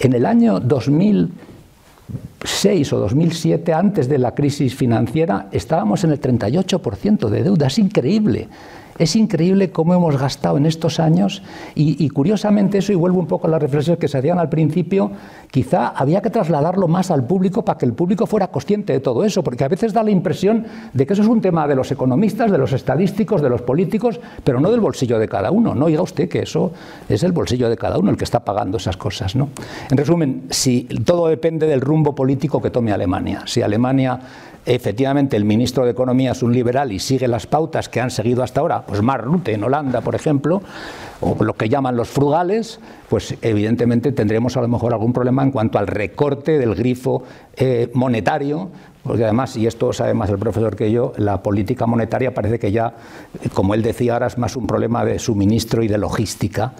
[0.00, 7.28] En el año 2006 o 2007, antes de la crisis financiera, estábamos en el 38%
[7.28, 8.48] de deuda, es increíble.
[9.00, 11.42] Es increíble cómo hemos gastado en estos años
[11.74, 15.10] y, curiosamente eso, y vuelvo un poco a las reflexiones que se hacían al principio,
[15.50, 19.24] quizá había que trasladarlo más al público para que el público fuera consciente de todo
[19.24, 21.90] eso, porque a veces da la impresión de que eso es un tema de los
[21.90, 25.74] economistas, de los estadísticos, de los políticos, pero no del bolsillo de cada uno.
[25.74, 26.70] No diga usted que eso
[27.08, 29.34] es el bolsillo de cada uno el que está pagando esas cosas.
[29.34, 29.48] ¿no?
[29.90, 33.44] En resumen, si todo depende del rumbo político que tome Alemania.
[33.46, 34.20] Si Alemania
[34.74, 38.44] efectivamente el ministro de Economía es un liberal y sigue las pautas que han seguido
[38.44, 40.62] hasta ahora, pues Mark Rutte en Holanda, por ejemplo,
[41.20, 42.78] o lo que llaman los frugales,
[43.08, 47.24] pues evidentemente tendremos a lo mejor algún problema en cuanto al recorte del grifo
[47.56, 48.70] eh, monetario,
[49.02, 52.70] porque además, y esto sabe más el profesor que yo, la política monetaria parece que
[52.70, 52.94] ya,
[53.54, 56.74] como él decía ahora, es más un problema de suministro y de logística,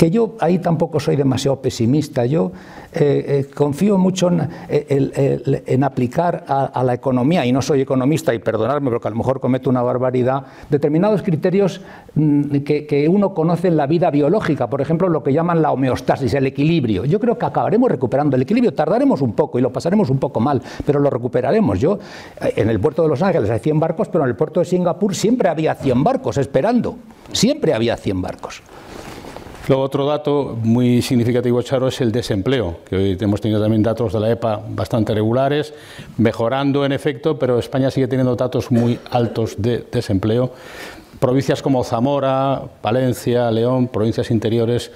[0.00, 2.24] que yo ahí tampoco soy demasiado pesimista.
[2.24, 2.52] Yo
[2.94, 8.38] eh, eh, confío mucho en, en aplicar a, la economía, y no soy economista, y
[8.38, 11.82] perdonadme porque a lo mejor cometo una barbaridad, determinados criterios
[12.14, 16.32] mm, que, uno conoce en la vida biológica, por ejemplo, lo que llaman la homeostasis,
[16.32, 17.04] el equilibrio.
[17.04, 20.40] Yo creo que acabaremos recuperando el equilibrio, tardaremos un poco y lo pasaremos un poco
[20.40, 21.78] mal, pero lo recuperaremos.
[21.78, 21.98] Yo,
[22.40, 24.64] eh, en el puerto de Los Ángeles hay 100 barcos, pero en el puerto de
[24.64, 26.96] Singapur siempre había 100 barcos esperando,
[27.32, 28.62] siempre había 100 barcos.
[29.68, 34.12] Luego, otro dato muy significativo, Charo, es el desempleo, que hoy hemos tenido también datos
[34.12, 35.74] de la EPA bastante regulares,
[36.16, 40.52] mejorando en efecto, pero España sigue teniendo datos muy altos de desempleo.
[41.20, 44.90] Provincias como Zamora, Valencia, León, provincias interiores,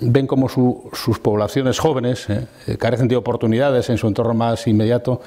[0.00, 2.46] ven como sus poblaciones jóvenes eh,
[2.78, 5.20] carecen de oportunidades en su entorno más inmediato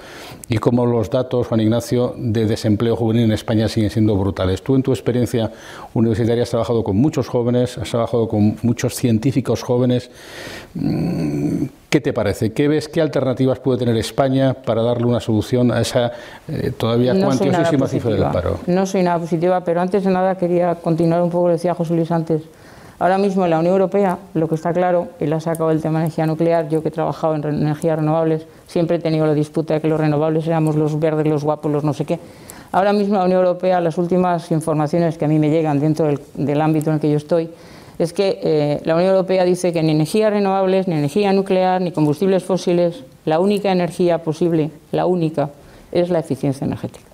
[0.47, 4.61] y como los datos, Juan Ignacio, de desempleo juvenil en España siguen siendo brutales.
[4.61, 5.51] Tú en tu experiencia
[5.93, 10.09] universitaria has trabajado con muchos jóvenes, has trabajado con muchos científicos jóvenes.
[10.73, 12.53] Mm, ¿Qué te parece?
[12.53, 12.87] ¿Qué ves?
[12.87, 16.13] ¿Qué alternativas puede tener España para darle una solución a esa
[16.47, 18.59] eh, todavía cuantiosísima cifra del paro?
[18.67, 21.93] No soy nada positiva, pero antes de nada quería continuar un poco, lo decía José
[21.93, 22.43] Luis antes
[23.01, 25.97] Ahora mismo en la Unión Europea, lo que está claro, él ha sacado el tema
[25.97, 29.73] de energía nuclear, yo que he trabajado en energías renovables, siempre he tenido la disputa
[29.73, 32.19] de que los renovables éramos los verdes, los guapos, los no sé qué.
[32.71, 36.61] Ahora mismo la Unión Europea, las últimas informaciones que a mí me llegan dentro del,
[36.61, 37.49] ámbito en el que yo estoy,
[37.97, 41.91] es que eh, la Unión Europea dice que ni energías renovables, ni energía nuclear, ni
[41.91, 45.49] combustibles fósiles, la única energía posible, la única,
[45.91, 47.10] es la eficiencia energética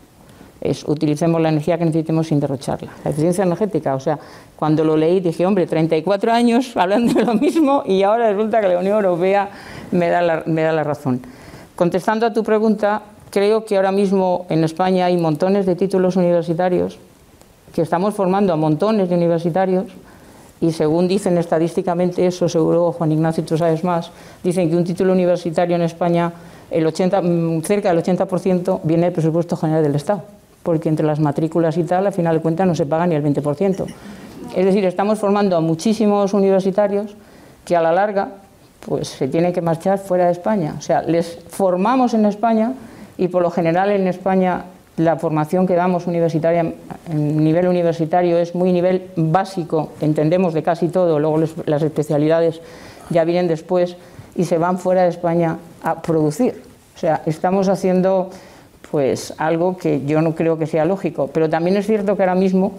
[0.62, 2.92] es utilicemos la energía que necesitemos sin derrocharla.
[3.04, 4.20] La eficiencia energética, o sea,
[4.56, 8.68] cuando lo leí dije, hombre, 34 años hablando de lo mismo y ahora resulta que
[8.68, 9.50] la Unión Europea
[9.92, 11.22] me da la, me da la razón.
[11.76, 16.98] Contestando a tu pregunta, creo que ahora mismo en España hay montones de títulos universitarios,
[17.74, 19.86] que estamos formando a montones de universitarios
[20.60, 24.10] y según dicen estadísticamente, eso seguro Juan Ignacio tú sabes más,
[24.44, 26.34] dicen que un título universitario en España,
[26.72, 30.24] el 80, mm, cerca del 80% viene del presupuesto general del Estado
[30.68, 33.24] porque entre las matrículas y tal, al final de cuentas no se paga ni el
[33.24, 33.86] 20%.
[34.54, 37.16] Es decir, estamos formando a muchísimos universitarios
[37.64, 38.32] que a la larga
[38.86, 40.76] pues se tienen que marchar fuera de España.
[40.78, 42.74] O sea, les formamos en España
[43.18, 44.66] y por lo general en España
[44.98, 46.74] la formación que damos universitaria
[47.10, 52.60] en nivel universitario es muy nivel básico, entendemos de casi todo, luego las especialidades
[53.10, 53.96] ya vienen después
[54.36, 56.62] y se van fuera de España a producir.
[56.94, 58.32] O sea, estamos haciendo
[58.92, 61.28] pues algo que yo no creo que sea lógico.
[61.34, 62.74] Pero también es cierto que ahora mismo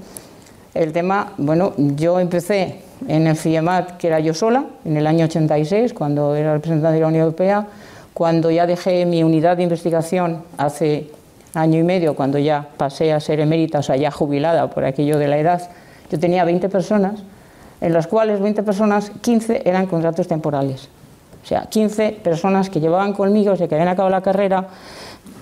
[0.75, 5.25] el tema, bueno, yo empecé en el FIEMAT, que era yo sola, en el año
[5.27, 7.67] 86, cuando era representante de la Unión Europea,
[8.15, 11.11] cuando ya dejé mi unidad de investigación hace
[11.55, 15.19] año y medio, cuando ya pasé a ser emérita, o sea, ya jubilada por aquello
[15.19, 15.71] de la edad,
[16.11, 17.21] yo tenía 20 personas,
[17.81, 20.89] en las cuales 20 personas, 15 eran contratos temporales.
[21.43, 24.67] O sea, 15 personas que llevaban conmigo, se que habían acabado la carrera,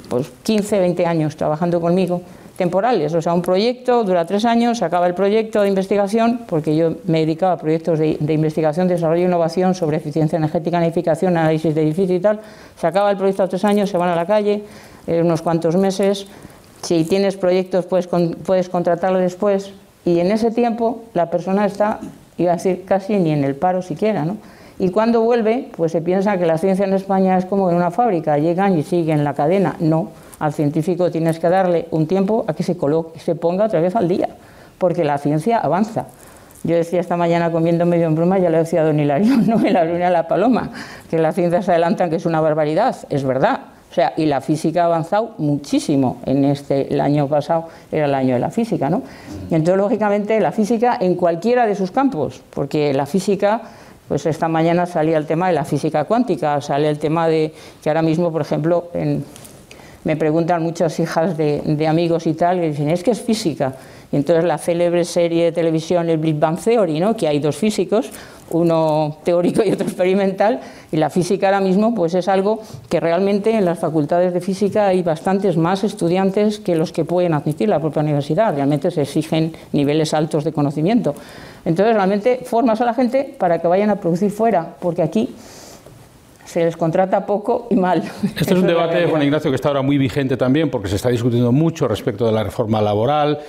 [0.08, 2.22] pues 15, 20 años trabajando conmigo,
[2.56, 6.74] temporales, o sea, un proyecto dura tres años, se acaba el proyecto de investigación, porque
[6.74, 11.74] yo me dedicaba a proyectos de, investigación, desarrollo e innovación sobre eficiencia energética, edificación, análisis
[11.74, 12.40] de edificio y tal,
[12.80, 14.64] se acaba el proyecto a tres años, se van a la calle,
[15.06, 16.26] eh, unos cuantos meses,
[16.82, 18.08] si tienes proyectos puedes,
[18.46, 19.72] puedes contratarlo después,
[20.04, 22.00] y en ese tiempo la persona está,
[22.38, 24.38] iba a decir, casi ni en el paro siquiera, ¿no?
[24.78, 27.90] Y cuando vuelve, pues se piensa que la ciencia en España es como en una
[27.90, 29.76] fábrica, llegan y siguen la cadena.
[29.80, 33.80] No, al científico tienes que darle un tiempo a que se, coloque, se ponga otra
[33.80, 34.28] vez al día,
[34.78, 36.06] porque la ciencia avanza.
[36.62, 39.72] Yo decía esta mañana comiendo medio en broma, ya le decía don Hilario, no en
[39.72, 40.70] la luna la paloma,
[41.08, 43.60] que las ciencias se adelantan, que es una barbaridad, es verdad.
[43.90, 48.14] O sea, y la física ha avanzado muchísimo en este, el año pasado era el
[48.14, 49.02] año de la física, ¿no?
[49.50, 53.62] Entonces, lógicamente, la física en cualquiera de sus campos, porque la física
[54.08, 57.90] pues esta mañana salía el tema de la física cuántica, sale el tema de que
[57.90, 58.90] ahora mismo, por ejemplo,
[60.04, 63.74] me preguntan muchas hijas de, amigos y tal, y dicen, es que es física.
[64.12, 67.16] Y entonces la célebre serie de televisión, el Big Bang Theory, ¿no?
[67.16, 68.10] que hay dos físicos,
[68.50, 70.60] uno teórico y otro experimental,
[70.92, 74.86] y la física ahora mismo pues es algo que realmente en las facultades de física
[74.86, 79.54] hay bastantes más estudiantes que los que pueden admitir la propia universidad, realmente se exigen
[79.72, 81.14] niveles altos de conocimiento.
[81.64, 85.34] Entonces, realmente formas a la gente para que vayan a producir fuera, porque aquí
[86.46, 88.02] se les contrata poco y mal.
[88.22, 91.10] Este es un debate, Juan Ignacio, que está ahora muy vigente también porque se está
[91.10, 93.40] discutiendo mucho respecto de la reforma laboral.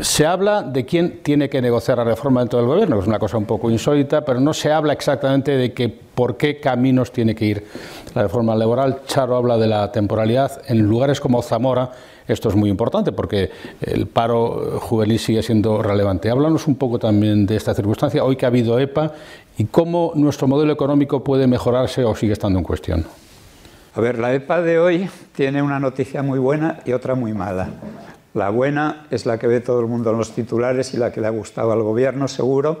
[0.00, 3.18] Se habla de quién tiene que negociar la reforma dentro del gobierno, que es una
[3.18, 7.34] cosa un poco insólita, pero no se habla exactamente de que por qué caminos tiene
[7.34, 7.66] que ir
[8.14, 9.00] la reforma laboral.
[9.06, 10.62] Charo habla de la temporalidad.
[10.68, 11.90] En lugares como Zamora,
[12.26, 13.50] esto es muy importante porque
[13.82, 16.30] el paro juvenil sigue siendo relevante.
[16.30, 19.12] Háblanos un poco también de esta circunstancia, hoy que ha habido EPA,
[19.56, 23.04] y cómo nuestro modelo económico puede mejorarse o sigue estando en cuestión.
[23.94, 27.68] A ver, la EPA de hoy tiene una noticia muy buena y otra muy mala.
[28.34, 31.20] La buena es la que ve todo el mundo en los titulares y la que
[31.20, 32.80] le ha gustado al gobierno, seguro.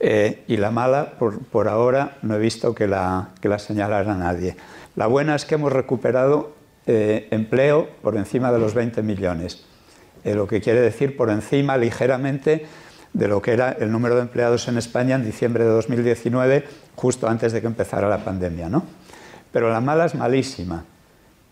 [0.00, 4.56] Eh, y la mala, por, ahora, no he visto que la, que la señalara nadie.
[4.96, 6.52] La buena es que hemos recuperado
[6.86, 9.64] eh, empleo por encima de los 20 millones,
[10.24, 12.66] eh, lo que quiere decir por encima ligeramente
[13.14, 16.64] de lo que era el número de empleados en España en diciembre de 2019,
[16.96, 18.68] justo antes de que empezara la pandemia.
[18.68, 18.84] ¿no?
[19.52, 20.84] Pero la mala es malísima.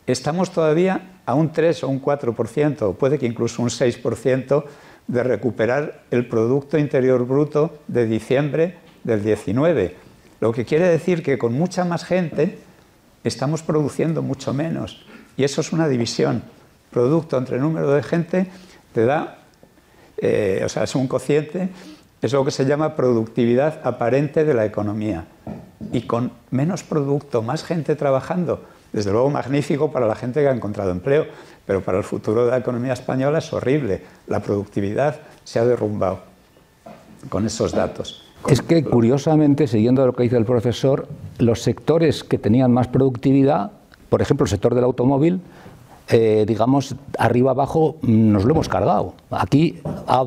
[0.07, 4.65] Estamos todavía a un 3 o un 4%, puede que incluso un 6%
[5.07, 9.97] de recuperar el Producto Interior Bruto de diciembre del 19.
[10.41, 12.59] Lo que quiere decir que con mucha más gente
[13.23, 15.07] estamos produciendo mucho menos.
[15.37, 16.43] Y eso es una división.
[16.91, 18.49] Producto entre número de gente
[18.93, 19.39] te da,
[20.23, 21.69] eh, o sea, es un cociente,
[22.23, 25.25] es lo que se llama productividad aparente de la economía.
[25.93, 28.63] Y con menos producto, más gente trabajando,
[28.93, 31.27] desde luego magnífico para la gente que ha encontrado empleo,
[31.67, 34.03] pero para el futuro de la economía española es horrible.
[34.29, 36.21] La productividad se ha derrumbado
[37.29, 38.25] con esos datos.
[38.49, 41.09] Es que curiosamente, siguiendo lo que dice el profesor,
[41.39, 43.73] los sectores que tenían más productividad,
[44.09, 45.41] por ejemplo el sector del automóvil,
[46.13, 49.15] eh, digamos, arriba abajo mm, nos lo hemos cargado.
[49.31, 49.81] Aquí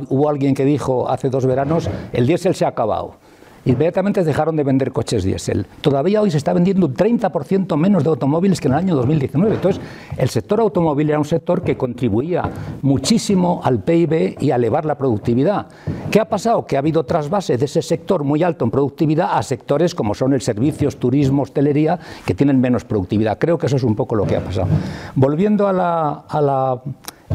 [0.10, 3.25] hubo alguien que dijo hace dos veranos, el diésel se ha acabado
[3.66, 5.66] inmediatamente dejaron de vender coches diésel.
[5.82, 9.56] Todavía hoy se está vendiendo un 30% menos de automóviles que en el año 2019.
[9.56, 9.82] Entonces,
[10.18, 12.50] el sector automóvil era un sector que contribuía
[12.82, 15.68] muchísimo al PIB y a elevar la productividad.
[16.12, 16.66] ¿Qué ha pasado?
[16.66, 20.34] Que ha habido trasvase de ese sector muy alto en productividad a sectores como son
[20.34, 23.38] el servicios, turismo, hostelería, que tienen menos productividad.
[23.40, 24.68] Creo que eso es un poco lo que ha pasado.
[25.16, 26.82] Volviendo a la, a la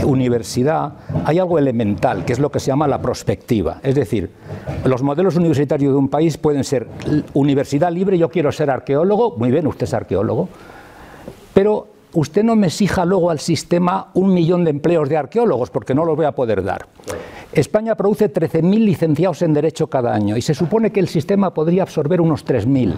[0.05, 0.93] universidad
[1.25, 3.81] hay algo elemental, que es lo que se llama la prospectiva.
[3.83, 4.31] Es decir,
[4.85, 6.87] los modelos universitarios de un país pueden ser
[7.35, 10.49] universidad libre, yo quiero ser arqueólogo, muy bien, usted es arqueólogo,
[11.53, 15.95] pero usted no me exija luego al sistema un millón de empleos de arqueólogos, porque
[15.95, 16.87] no los voy a poder dar.
[17.53, 21.83] España produce 13.000 licenciados en Derecho cada año y se supone que el sistema podría
[21.83, 22.95] absorber unos 3.000.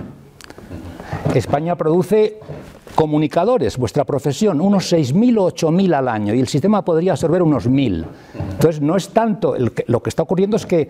[1.34, 2.38] España produce
[3.02, 7.68] comunicadores, vuestra profesión, unos 6.000 o 8.000 al año y el sistema podría absorber unos
[7.68, 8.04] 1.000.
[8.52, 9.56] Entonces, no es tanto,
[9.88, 10.88] lo que está ocurriendo es que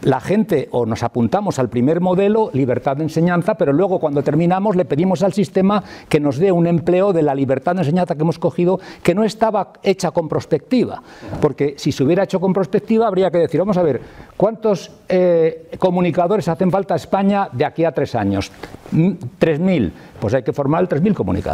[0.00, 4.74] la gente o nos apuntamos al primer modelo, libertad de enseñanza, pero luego cuando terminamos
[4.74, 8.22] le pedimos al sistema que nos dé un empleo de la libertad de enseñanza que
[8.22, 11.00] hemos cogido que no estaba hecha con prospectiva.
[11.40, 14.00] Porque si se hubiera hecho con prospectiva habría que decir, vamos a ver,
[14.36, 18.50] ¿cuántos eh, comunicadores hacen falta a España de aquí a tres años?
[18.92, 19.92] 3.000.
[20.20, 21.51] Pues hay que formar 3.000 comunicadores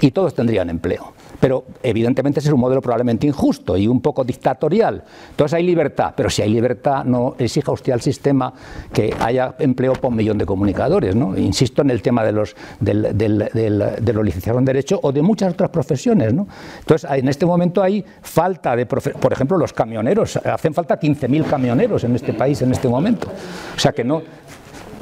[0.00, 1.12] y todos tendrían empleo.
[1.40, 5.04] Pero evidentemente ese es un modelo probablemente injusto y un poco dictatorial.
[5.30, 8.52] Entonces hay libertad, pero si hay libertad no exija usted al sistema
[8.92, 11.14] que haya empleo por un millón de comunicadores.
[11.36, 15.70] Insisto en el tema de los, de los licenciados en Derecho o de muchas otras
[15.70, 16.32] profesiones.
[16.32, 16.48] ¿no?
[16.78, 20.36] Entonces en este momento hay falta de, por ejemplo, los camioneros.
[20.36, 23.28] Hacen falta 15.000 camioneros en este país en este momento.
[23.76, 24.22] O sea que no,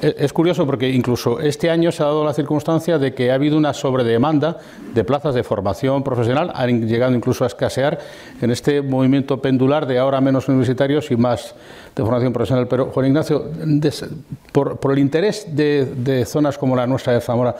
[0.05, 3.57] es curioso porque incluso este año se ha dado la circunstancia de que ha habido
[3.57, 4.59] una sobredemanda
[4.93, 7.99] de plazas de formación profesional, han llegado incluso a escasear
[8.41, 11.55] en este movimiento pendular de ahora menos universitarios y más
[11.97, 12.69] de formación profesional.
[12.69, 13.47] Pero, Juan Ignacio,
[14.53, 17.57] por, el interés de, zonas como la nuestra de Zamora,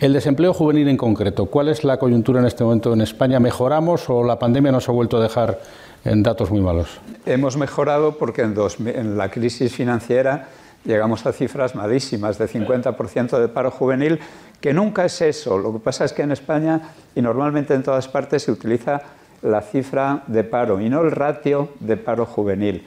[0.00, 3.38] el desempleo juvenil en concreto, ¿cuál es la coyuntura en este momento en España?
[3.38, 5.60] ¿Mejoramos o la pandemia nos ha vuelto a dejar
[6.04, 7.00] en datos muy malos?
[7.26, 10.48] Hemos mejorado porque en la crisis financiera
[10.84, 14.20] llegamos a cifras malísimas de 50% de paro juvenil,
[14.60, 15.58] que nunca es eso.
[15.58, 16.80] Lo que pasa es que en España
[17.14, 19.02] y normalmente en todas partes se utiliza
[19.42, 22.86] la cifra de paro y no el ratio de paro juvenil.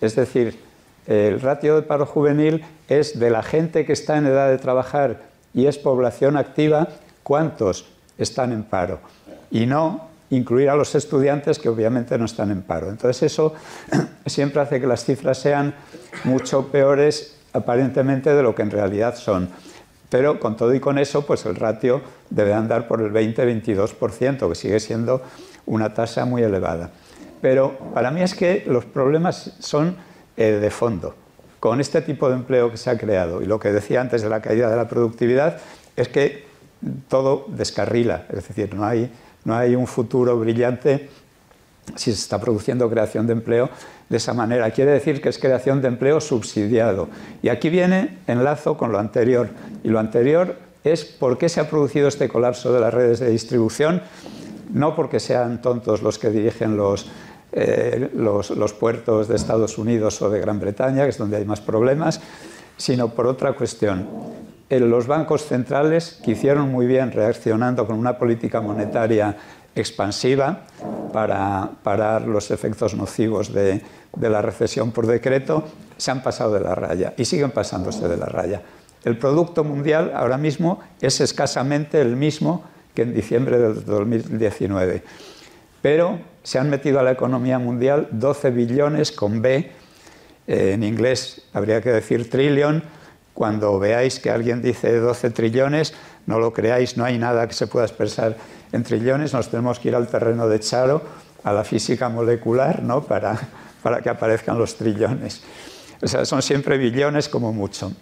[0.00, 0.60] Es decir,
[1.06, 5.22] el ratio de paro juvenil es de la gente que está en edad de trabajar
[5.54, 6.88] y es población activa,
[7.22, 7.86] cuántos
[8.18, 9.00] están en paro.
[9.50, 12.90] Y no incluir a los estudiantes que obviamente no están en paro.
[12.90, 13.54] Entonces eso
[14.26, 15.74] siempre hace que las cifras sean
[16.24, 19.48] mucho peores aparentemente de lo que en realidad son.
[20.08, 22.00] Pero con todo y con eso, pues el ratio
[22.30, 25.22] debe andar por el 20-22%, que sigue siendo
[25.66, 26.90] una tasa muy elevada.
[27.40, 29.96] Pero para mí es que los problemas son
[30.36, 31.14] eh, de fondo.
[31.60, 34.28] Con este tipo de empleo que se ha creado y lo que decía antes de
[34.28, 35.58] la caída de la productividad,
[35.96, 36.46] es que
[37.08, 39.10] todo descarrila, es decir, no hay,
[39.44, 41.08] no hay un futuro brillante
[41.94, 43.70] si se está produciendo creación de empleo
[44.08, 44.70] de esa manera.
[44.70, 47.08] Quiere decir que es creación de empleo subsidiado.
[47.42, 49.50] Y aquí viene enlazo con lo anterior.
[49.82, 53.30] Y lo anterior es por qué se ha producido este colapso de las redes de
[53.30, 54.02] distribución.
[54.72, 57.08] No porque sean tontos los que dirigen los,
[57.52, 61.60] eh, los, puertos de Estados Unidos o de Gran Bretaña, que es donde hay más
[61.60, 62.20] problemas,
[62.76, 64.06] sino por otra cuestión.
[64.68, 69.36] Los bancos centrales, que hicieron muy bien reaccionando con una política monetaria
[69.76, 70.62] expansiva
[71.12, 73.82] para parar los efectos nocivos de,
[74.18, 75.64] la recesión por decreto,
[75.96, 78.62] se han pasado de la raya y siguen pasándose de la raya.
[79.04, 82.64] El Producto Mundial ahora mismo es escasamente el mismo
[82.94, 85.02] que en diciembre del 2019,
[85.82, 89.70] pero se han metido a la economía mundial 12 billones con B,
[90.46, 92.82] eh, en inglés habría que decir trillón,
[93.34, 95.92] cuando veáis que alguien dice 12 trillones,
[96.24, 98.36] no lo creáis, no hay nada que se pueda expresar
[98.76, 101.02] en trillones, nos tenemos que ir al terreno de Charo,
[101.42, 103.02] a la física molecular, ¿no?
[103.02, 103.38] para,
[103.82, 105.42] para que aparezcan los trillones.
[106.02, 107.92] O sea, son siempre billones como mucho.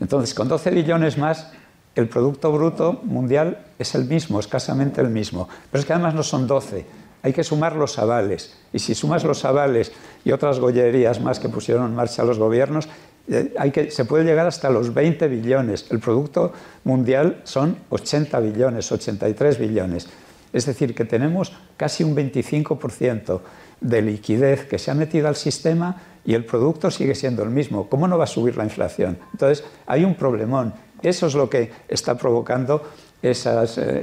[0.00, 1.52] Entonces, con 12 billones más,
[1.94, 5.48] el Producto Bruto Mundial es el mismo, escasamente el mismo.
[5.70, 6.86] Pero es que además no son 12,
[7.22, 8.56] hay que sumar los avales.
[8.72, 9.92] Y si sumas los avales
[10.24, 12.88] y otras gollerías más que pusieron en marcha los gobiernos,
[13.58, 15.86] hay que, se puede llegar hasta los 20 billones.
[15.90, 16.52] El Producto
[16.84, 20.08] Mundial son 80 billones, 83 billones.
[20.52, 23.40] Es decir, que tenemos casi un 25%
[23.80, 27.88] de liquidez que se ha metido al sistema y el producto sigue siendo el mismo.
[27.88, 29.18] ¿Cómo no va a subir la inflación?
[29.32, 30.74] Entonces, hay un problemón.
[31.02, 32.82] Eso es lo que está provocando
[33.22, 33.30] eh,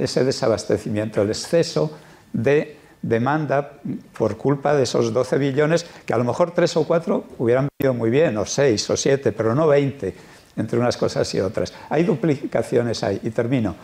[0.00, 1.90] ese desabastecimiento, el exceso
[2.32, 3.72] de demanda
[4.16, 7.94] por culpa de esos 12 billones, que a lo mejor 3 o 4 hubieran venido
[7.94, 10.14] muy bien, o 6 o 7, pero no 20,
[10.56, 11.72] entre unas cosas y otras.
[11.90, 13.74] Hay duplicaciones ahí, y termino,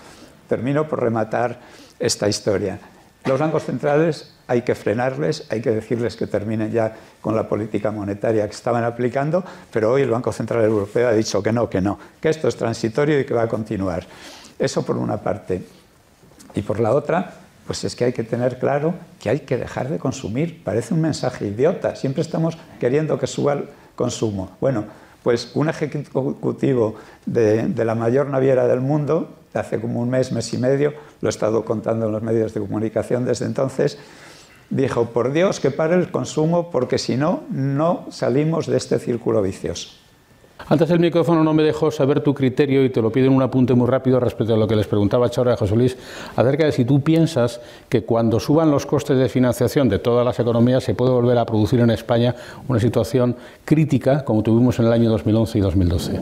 [0.49, 1.61] termino por rematar
[1.99, 2.79] esta historia.
[3.27, 7.91] Los bancos centrales hay que frenarles, hay que decirles que terminen ya con la política
[7.91, 11.83] monetaria que estaban aplicando, pero hoy el Banco Central Europeo ha dicho que no, que
[11.83, 14.07] no, que esto es transitorio y que va a continuar.
[14.59, 15.63] Eso por una parte.
[16.55, 17.40] Y por la otra,
[17.71, 20.65] pues es que hay que tener claro que hay que dejar de consumir.
[20.65, 21.95] Parece un mensaje idiota.
[21.95, 24.51] Siempre estamos queriendo que suba el consumo.
[24.61, 24.87] Bueno,
[25.23, 26.97] pues un ejecutivo
[27.27, 31.29] de, de la mayor naviera del mundo, hace como un mes, mes y medio, lo
[31.29, 33.99] he estado contando en los medios de comunicación desde entonces,
[34.69, 39.43] dijo, por Dios que pare el consumo porque si no, no salimos de este círculo
[39.43, 39.91] vicioso.
[40.69, 43.43] Antes el micrófono no me dejó saber tu criterio y te lo pido en un
[43.43, 45.97] apunte muy rápido respecto a lo que les preguntaba Chora a José Luis,
[46.37, 50.39] acerca de si tú piensas que cuando suban los costes de financiación de todas las
[50.39, 52.35] economías se puede volver a producir en España
[52.69, 56.21] una situación crítica como tuvimos en el año 2011 y 2012.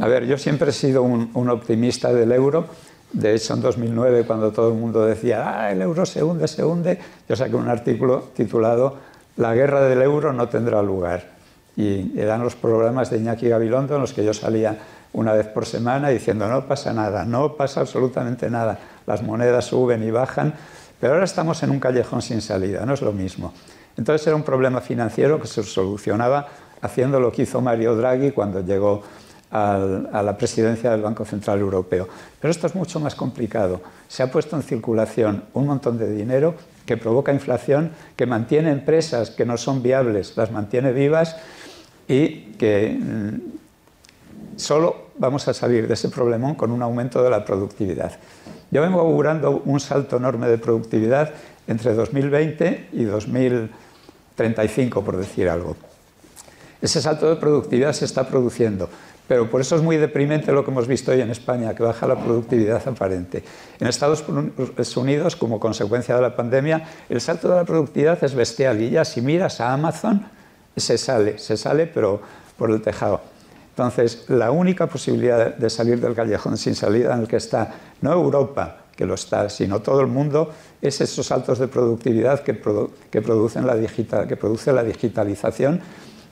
[0.00, 2.66] A ver, yo siempre he sido un, un optimista del euro
[3.12, 6.64] de hecho, en 2009, cuando todo el mundo decía, ah, el euro se hunde, se
[6.64, 6.98] hunde,
[7.28, 8.96] yo saqué un artículo titulado
[9.36, 11.31] La guerra del euro no tendrá lugar.
[11.76, 14.78] Y eran los programas de Iñaki Gabilondo en los que yo salía
[15.14, 20.02] una vez por semana diciendo, no pasa nada, no pasa absolutamente nada, las monedas suben
[20.02, 20.54] y bajan,
[21.00, 23.52] pero ahora estamos en un callejón sin salida, no es lo mismo.
[23.96, 26.48] Entonces era un problema financiero que se solucionaba
[26.80, 29.02] haciendo lo que hizo Mario Draghi cuando llegó
[29.50, 32.08] a la presidencia del Banco Central Europeo.
[32.40, 33.82] Pero esto es mucho más complicado.
[34.08, 36.54] Se ha puesto en circulación un montón de dinero
[36.86, 41.36] que provoca inflación, que mantiene empresas que no son viables, las mantiene vivas
[42.08, 47.44] y que mm, solo vamos a salir de ese problemón con un aumento de la
[47.44, 48.12] productividad.
[48.70, 51.32] Yo vengo augurando un salto enorme de productividad
[51.66, 55.76] entre 2020 y 2035, por decir algo.
[56.80, 58.88] Ese salto de productividad se está produciendo
[59.32, 62.06] pero por eso es muy deprimente lo que hemos visto hoy en España, que baja
[62.06, 63.42] la productividad aparente.
[63.80, 64.22] En Estados
[64.96, 68.82] Unidos, como consecuencia de la pandemia, el salto de la productividad es bestial.
[68.82, 70.26] Y ya si miras a Amazon,
[70.76, 72.20] se sale, se sale, pero
[72.56, 73.20] por el tejado.
[73.70, 78.12] Entonces, la única posibilidad de salir del callejón sin salida en el que está, no
[78.12, 80.52] Europa, que lo está, sino todo el mundo,
[80.82, 83.74] es esos saltos de productividad que, producen la
[84.38, 85.80] produce la digitalización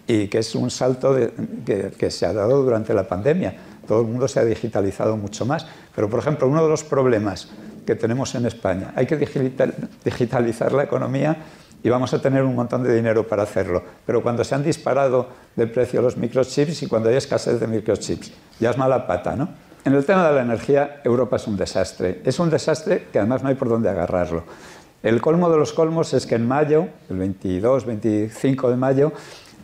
[0.07, 1.17] y que es un salto
[1.65, 3.57] que, se ha dado durante la pandemia.
[3.89, 5.67] Todo el mundo se ha digitalizado mucho más.
[5.95, 7.49] Pero, por ejemplo, uno de los problemas
[7.87, 11.37] que tenemos en España, hay que digitalizar la economía
[11.83, 13.83] y vamos a tener un montón de dinero para hacerlo.
[14.07, 18.33] Pero cuando se han disparado de precio los microchips y cuando hay escasez de microchips,
[18.59, 19.49] ya es mala pata, ¿no?
[19.85, 22.21] En el tema de la energía, Europa es un desastre.
[22.25, 24.45] Es un desastre que además no hay por dónde agarrarlo.
[25.03, 29.13] El colmo de los colmos es que en mayo, el 22, 25 de mayo,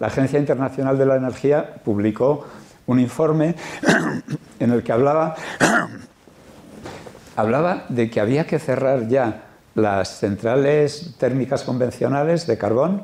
[0.00, 2.46] la Agencia Internacional de la Energía publicó
[2.86, 3.56] un informe
[4.60, 5.34] en el que hablaba,
[7.36, 9.45] hablaba de que había que cerrar ya
[9.76, 13.02] las centrales térmicas convencionales de carbón,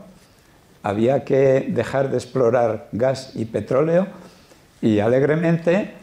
[0.83, 4.09] había que dejar de explorar gas y petróleo
[4.81, 5.95] y alegremente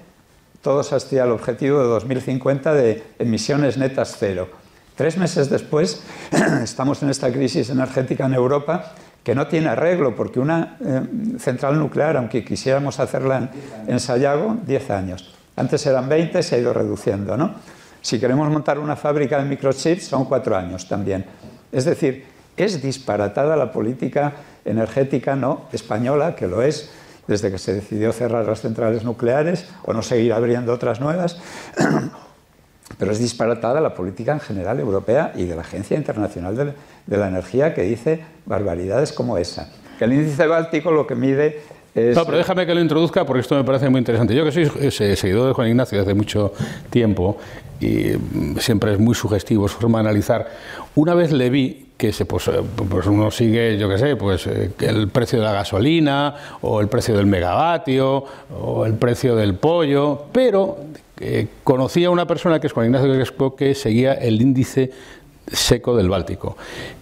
[0.62, 4.50] todos hacia el objetivo de 2050 de emisiones netas cero.
[4.96, 6.04] Tres meses después
[6.64, 8.94] estamos en esta crisis energética en Europa
[9.24, 11.02] que no tiene arreglo, porque una eh,
[11.40, 13.52] central nuclear, aunque quisiéramos hacerla
[13.88, 15.36] en, Sayago, 10 años.
[15.56, 17.56] Antes eran 20, se ha ido reduciendo, ¿no?
[18.02, 21.26] Si queremos montar una fábrica de microchips son cuatro años también.
[21.72, 22.26] Es decir,
[22.58, 24.34] es disparatada la política
[24.66, 26.90] energética no española, que lo es
[27.28, 31.40] desde que se decidió cerrar las centrales nucleares o no seguir abriendo otras nuevas,
[32.98, 36.76] pero es disparatada la política en general europea y de la Agencia Internacional
[37.06, 39.72] de, la Energía que dice barbaridades como esa.
[40.00, 41.62] Que el índice báltico lo que mide
[42.16, 44.36] no, pero déjame que lo introduzca porque esto me parece muy interesante.
[44.36, 46.54] Yo que soy eh, seguidor de Juan Ignacio desde mucho
[46.90, 47.38] tiempo
[47.80, 50.50] y mm, siempre es muy sugestivo su forma de analizar,
[50.96, 54.48] una vez le vi que se, pues, eh, pues uno sigue, yo qué sé, pues
[54.48, 58.24] eh, el precio de la gasolina o el precio del megavatio
[58.62, 60.78] o el precio del pollo, pero
[61.66, 64.92] conocía a una persona que es Juan Ignacio Crespo que seguía el índice
[65.52, 66.58] seco del Báltico,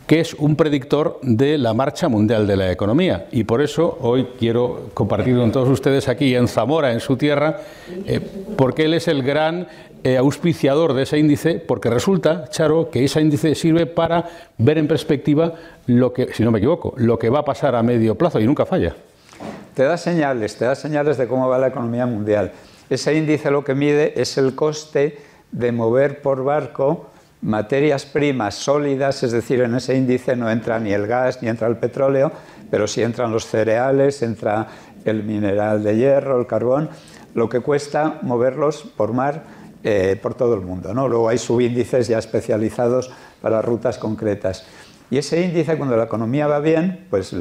[0.05, 3.27] que es un predictor de la marcha mundial de la economía.
[3.31, 7.61] Y por eso hoy quiero compartir con todos ustedes aquí en Zamora, en su tierra,
[8.05, 8.21] eh,
[8.55, 9.67] porque él es el gran
[10.03, 14.87] eh, auspiciador de ese índice, porque resulta, Charo, que ese índice sirve para ver en
[14.87, 15.53] perspectiva
[15.87, 18.45] lo que, si no me equivoco, lo que va a pasar a medio plazo y
[18.45, 18.95] nunca falla.
[19.73, 22.51] Te da señales, te da señales de cómo va la economía mundial.
[22.89, 25.17] Ese índice lo que mide es el coste
[25.51, 27.07] de mover por barco
[27.41, 31.67] materias primas sólidas, es decir, en ese índice no entra ni el gas ni entra
[31.67, 32.31] el petróleo,
[32.69, 34.67] pero sí entran los cereales, entra
[35.05, 36.89] el mineral de hierro, el carbón,
[37.33, 39.43] lo que cuesta moverlos por mar
[39.83, 40.93] eh, por todo el mundo.
[40.93, 41.07] ¿no?
[41.07, 43.11] Luego hay subíndices ya especializados
[43.41, 44.65] para rutas concretas.
[45.09, 47.33] Y ese índice, cuando la economía va bien, pues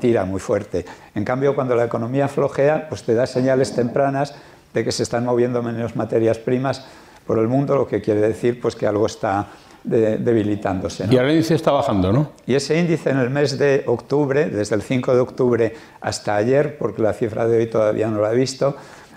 [0.00, 0.84] tira muy fuerte.
[1.14, 4.34] En cambio, cuando la economía flojea, pues te da señales tempranas
[4.74, 6.84] de que se están moviendo menos materias primas
[7.26, 9.48] por el mundo, lo que quiere decir pues, que algo está
[9.84, 11.06] debilitándose.
[11.10, 12.32] Y ahora el índice está bajando, ¿no?
[12.46, 16.78] Y ese índice en el mes de octubre, desde el 5 de octubre hasta ayer,
[16.78, 18.76] porque la cifra de hoy todavía no la he visto,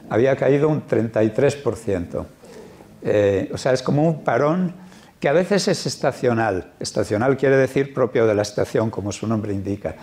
[0.10, 2.26] había caído un 33%.
[3.03, 4.74] Eh, o sea, es como un parón
[5.20, 6.74] que a veces es estacional.
[6.80, 9.95] Estacional quiere decir propio de la estación, como su nombre indica.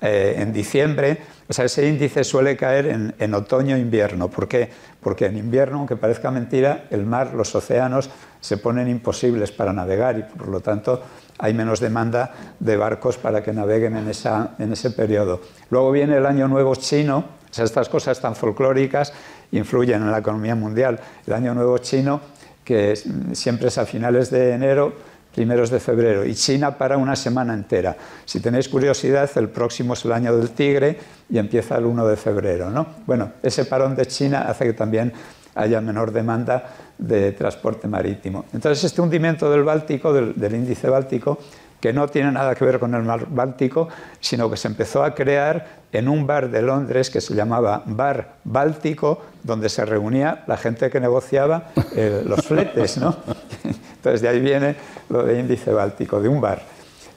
[0.00, 1.18] Eh, en diciembre,
[1.48, 4.28] o sea, ese índice suele caer en, en otoño-invierno.
[4.28, 4.68] ¿Por qué?
[5.00, 10.18] Porque en invierno, aunque parezca mentira, el mar, los océanos se ponen imposibles para navegar
[10.18, 11.00] y por lo tanto
[11.38, 15.40] hay menos demanda de barcos para que naveguen en, esa, en ese periodo.
[15.70, 19.12] Luego viene el Año Nuevo chino, o sea, estas cosas tan folclóricas
[19.52, 21.00] influyen en la economía mundial.
[21.26, 22.20] El Año Nuevo chino,
[22.64, 22.96] que
[23.32, 24.92] siempre es a finales de enero,
[25.34, 27.96] primeros de febrero, y China para una semana entera.
[28.24, 32.16] Si tenéis curiosidad, el próximo es el año del tigre y empieza el 1 de
[32.16, 32.70] febrero.
[32.70, 32.86] ¿no?
[33.06, 35.12] Bueno, ese parón de China hace que también
[35.56, 36.64] haya menor demanda
[36.98, 38.44] de transporte marítimo.
[38.52, 41.38] Entonces, este hundimiento del Báltico, del, del índice báltico,
[41.84, 45.14] que no tiene nada que ver con el mar Báltico, sino que se empezó a
[45.14, 50.56] crear en un bar de Londres que se llamaba Bar Báltico, donde se reunía la
[50.56, 52.96] gente que negociaba eh, los fletes.
[52.96, 53.14] ¿no?
[53.96, 54.76] Entonces de ahí viene
[55.10, 56.62] lo de índice báltico, de un bar.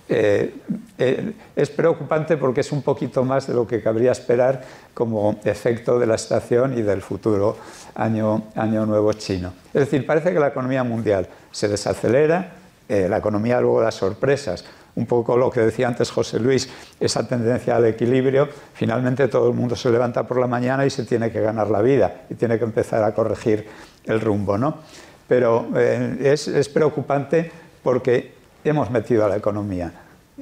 [0.09, 0.53] Eh,
[0.97, 4.63] eh, es preocupante porque es un poquito más de lo que cabría esperar
[4.93, 7.55] como efecto de la estación y del futuro
[7.95, 9.53] año, año nuevo chino.
[9.73, 12.56] Es decir, parece que la economía mundial se desacelera,
[12.89, 14.63] eh, la economía luego da sorpresas.
[14.95, 16.69] Un poco lo que decía antes José Luis,
[16.99, 21.03] esa tendencia al equilibrio, finalmente todo el mundo se levanta por la mañana y se
[21.05, 23.67] tiene que ganar la vida y tiene que empezar a corregir
[24.05, 24.57] el rumbo.
[24.57, 24.77] ¿no?
[25.27, 27.51] Pero eh, es, es preocupante
[27.83, 28.33] porque
[28.63, 29.91] hemos metido a la economía.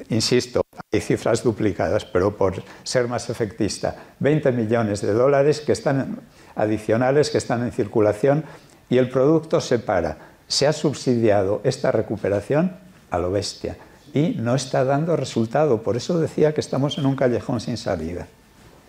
[0.10, 6.20] Insisto, hay cifras duplicadas, pero por ser más efectista, 20 millones de dólares que están
[6.56, 8.44] adicionales, que están en circulación
[8.90, 12.74] y el producto se para se ha subsidiado esta recuperación
[13.10, 13.78] a lo bestia
[14.14, 15.82] y no está dando resultado.
[15.82, 18.28] Por eso decía que estamos en un callejón sin salida.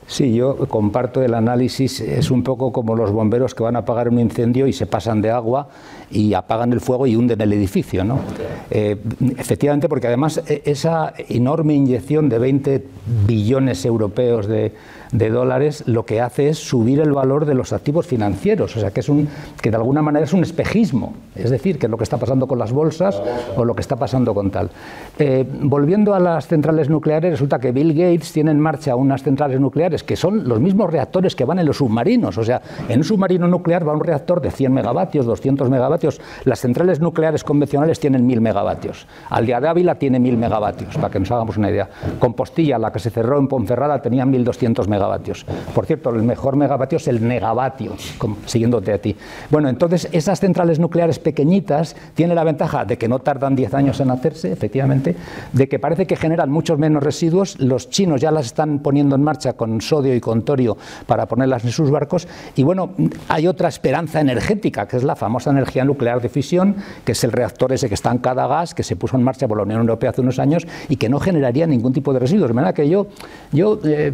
[0.09, 2.01] Sí, yo comparto el análisis.
[2.01, 5.21] Es un poco como los bomberos que van a apagar un incendio y se pasan
[5.21, 5.69] de agua
[6.13, 8.05] y apagan el fuego y hunden el edificio.
[8.05, 8.21] ¿no?
[8.71, 8.97] Eh,
[9.37, 12.87] efectivamente, porque además e, esa enorme inyección de 20
[13.27, 14.73] billones europeos de,
[15.13, 18.91] de dólares lo que hace es subir el valor de los activos financieros, o sea
[18.91, 19.29] que es un
[19.61, 22.47] que de alguna manera es un espejismo, es decir, que es lo que está pasando
[22.47, 23.21] con las bolsas
[23.57, 24.71] o lo que está pasando con tal.
[25.19, 29.61] Eh, volviendo a las centrales nucleares, resulta que Bill Gates tiene en marcha unas centrales
[29.61, 33.05] nucleares que son los mismos reactores que van en los submarinos, o sea, en un
[33.05, 38.27] submarino nuclear va un reactor de 100 megavatios, 200 megavatios, las centrales nucleares convencionales tienen
[38.27, 41.89] 1000 megavatios, Aldea de Ávila tiene 1000 megavatios, para que nos hagamos una idea.
[42.19, 45.45] Compostilla, la que se cerró en Ponferrada, tenía 1200 megavatios megavatios.
[45.75, 47.93] Por cierto, el mejor megavatio es el negavatio,
[48.47, 49.15] siguiéndote a ti.
[49.51, 54.01] Bueno, entonces esas centrales nucleares pequeñitas tienen la ventaja de que no tardan 10 años
[54.01, 55.17] en hacerse, efectivamente,
[55.53, 57.61] de que parece que generan muchos menos residuos.
[57.61, 60.77] Los chinos ya las están poniendo en marcha con sodio y con torio
[61.07, 62.27] para ponerlas en sus barcos.
[62.55, 62.91] Y bueno,
[63.29, 67.33] hay otra esperanza energética, que es la famosa energía nuclear de fisión, que es el
[67.33, 69.81] reactor ese que está en cada gas, que se puso en marcha por la Unión
[69.81, 72.49] Europea hace unos años y que no generaría ningún tipo de residuos.
[72.49, 73.09] De manera que yo,
[73.53, 74.13] yo eh,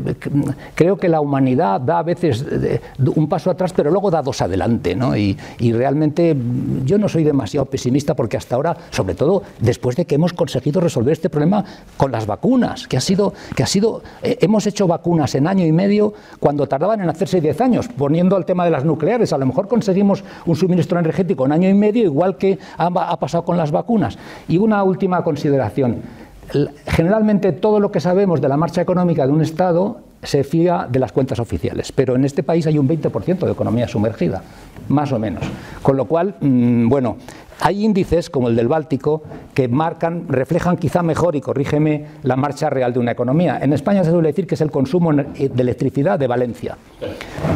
[0.75, 2.81] creo que la humanidad da a veces eh,
[3.15, 4.95] un paso atrás, pero luego da dos adelante.
[4.95, 5.17] ¿no?
[5.17, 5.37] Y,
[5.73, 6.37] realmente
[6.85, 10.81] yo no soy demasiado pesimista porque hasta ahora, sobre todo después de que hemos conseguido
[10.81, 11.65] resolver este problema
[11.97, 15.65] con las vacunas, que ha sido, que ha sido eh, hemos hecho vacunas en año
[15.65, 19.33] y medio cuando tardaban en hacerse 10 años, poniendo el tema de las nucleares.
[19.33, 23.45] A lo mejor conseguimos un suministro energético en año y medio, igual que ha pasado
[23.45, 24.19] con las vacunas.
[24.49, 26.03] Y una última consideración.
[26.87, 30.99] Generalmente todo lo que sabemos de la marcha económica de un Estado se fía de
[30.99, 34.43] las cuentas oficiales, pero en este país hay un 20% de economía sumergida,
[34.89, 35.45] más o menos.
[35.83, 37.17] Con lo cual, mmm, bueno,
[37.61, 39.23] hay índices como el del Báltico
[39.55, 43.59] que marcan, reflejan quizá mejor, y corrígeme, la marcha real de una economía.
[43.63, 46.77] En España se suele decir que es el consumo de electricidad de Valencia,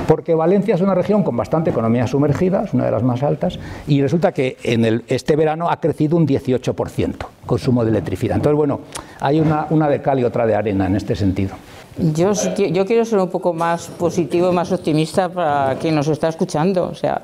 [0.06, 3.58] porque Valencia es una región con bastante economía sumergida, es una de las más altas,
[3.86, 7.14] y resulta que en el, este verano ha crecido un 18%
[7.44, 8.36] consumo de electricidad.
[8.36, 8.80] Entonces, bueno,
[9.20, 11.54] hay una de cal y otra de arena en este sentido.
[11.98, 16.88] Yo, yo, quiero ser un poco más positivo, más optimista para quien nos está escuchando.
[16.90, 17.22] O sea,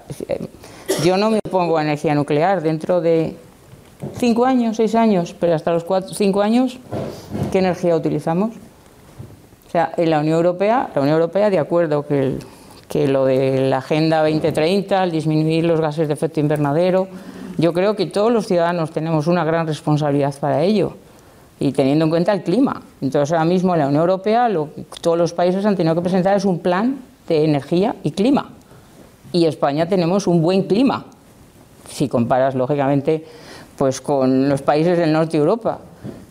[1.04, 2.62] yo no me opongo a energía nuclear.
[2.62, 3.36] Dentro de
[4.16, 6.78] cinco años, seis años, pero hasta los cuatro, cinco años,
[7.50, 8.54] ¿qué energía utilizamos?
[9.66, 12.38] O sea, en la Unión Europea, la Unión Europea, de acuerdo que,
[12.88, 17.08] que lo de la Agenda 2030, el disminuir los gases de efecto invernadero,
[17.58, 20.94] yo creo que todos los ciudadanos tenemos una gran responsabilidad para ello
[21.62, 22.82] y teniendo en cuenta el clima.
[23.00, 26.36] Entonces, ahora mismo en la Unión Europea lo todos los países han tenido que presentar
[26.36, 26.98] es un plan
[27.28, 28.50] de energía y clima.
[29.30, 31.04] Y España tenemos un buen clima,
[31.88, 33.24] si comparas, lógicamente,
[33.78, 35.78] pues con los países del norte de Europa.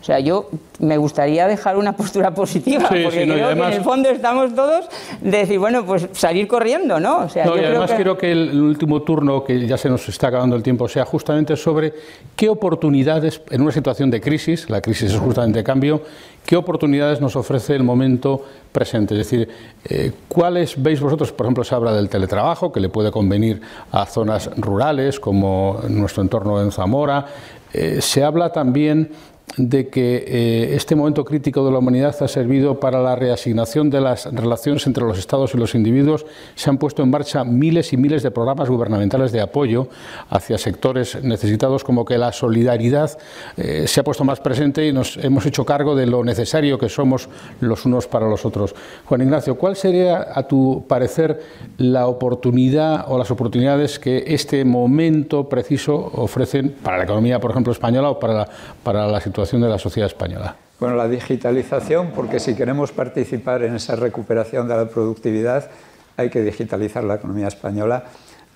[0.00, 0.50] O sea, yo
[0.80, 3.84] me gustaría dejar una postura positiva, sí, porque sí, no, creo además, que en el
[3.84, 4.86] fondo estamos todos
[5.20, 7.18] de decir, bueno, pues salir corriendo, ¿no?
[7.18, 8.18] O sea, no, yo y además creo que...
[8.18, 11.56] quiero que el último turno, que ya se nos está acabando el tiempo, sea justamente
[11.56, 11.94] sobre
[12.34, 16.02] qué oportunidades, en una situación de crisis, la crisis es justamente cambio,
[16.44, 19.14] qué oportunidades nos ofrece el momento presente.
[19.14, 19.48] Es decir,
[19.84, 21.32] eh, ¿cuáles veis vosotros?
[21.32, 23.60] Por ejemplo, se habla del teletrabajo, que le puede convenir
[23.92, 27.26] a zonas rurales, como nuestro entorno en Zamora.
[27.72, 29.10] Eh, se habla también
[29.56, 34.00] de que eh, este momento crítico de la humanidad ha servido para la reasignación de
[34.00, 36.24] las relaciones entre los Estados y los individuos.
[36.54, 39.88] Se han puesto en marcha miles y miles de programas gubernamentales de apoyo
[40.30, 43.18] hacia sectores necesitados, como que la solidaridad
[43.56, 46.88] eh, se ha puesto más presente y nos hemos hecho cargo de lo necesario que
[46.88, 47.28] somos
[47.60, 48.74] los unos para los otros.
[49.04, 51.40] Juan Ignacio, ¿cuál sería, a tu parecer,
[51.78, 57.72] la oportunidad o las oportunidades que este momento preciso ofrecen para la economía, por ejemplo,
[57.72, 58.48] española o para la,
[58.82, 60.56] para la situación de la sociedad española?
[60.78, 65.70] Bueno, la digitalización, porque si queremos participar en esa recuperación de la productividad,
[66.16, 68.04] hay que digitalizar la economía española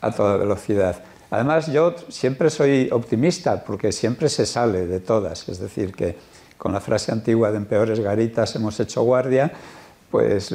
[0.01, 0.97] a toda velocidad.
[1.30, 5.49] Además, yo siempre soy optimista porque siempre se sale de todas.
[5.49, 6.16] Es decir, que
[6.57, 9.53] con la frase antigua de en peores garitas hemos hecho guardia,
[10.11, 10.55] pues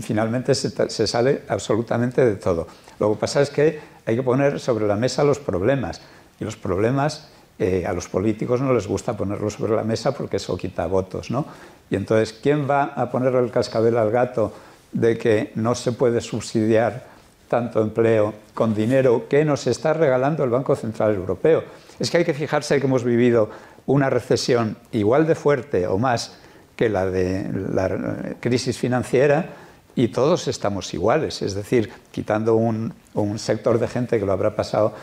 [0.00, 2.66] finalmente se, se sale absolutamente de todo.
[2.98, 6.00] Lo que pasa es que hay que poner sobre la mesa los problemas.
[6.38, 7.28] Y los problemas
[7.58, 11.30] eh, a los políticos no les gusta ponerlo sobre la mesa porque eso quita votos,
[11.30, 11.46] ¿no?
[11.88, 14.52] Y entonces, ¿quién va a ponerle el cascabel al gato
[14.90, 17.04] de que no se puede subsidiar
[17.48, 21.62] tanto empleo con dinero que nos está regalando el Banco Central Europeo?
[22.00, 23.50] Es que hay que fijarse que hemos vivido
[23.86, 26.38] una recesión igual de fuerte o más
[26.74, 29.50] que la de la crisis financiera
[29.94, 34.56] y todos estamos iguales, es decir, quitando un, un sector de gente que lo habrá
[34.56, 34.94] pasado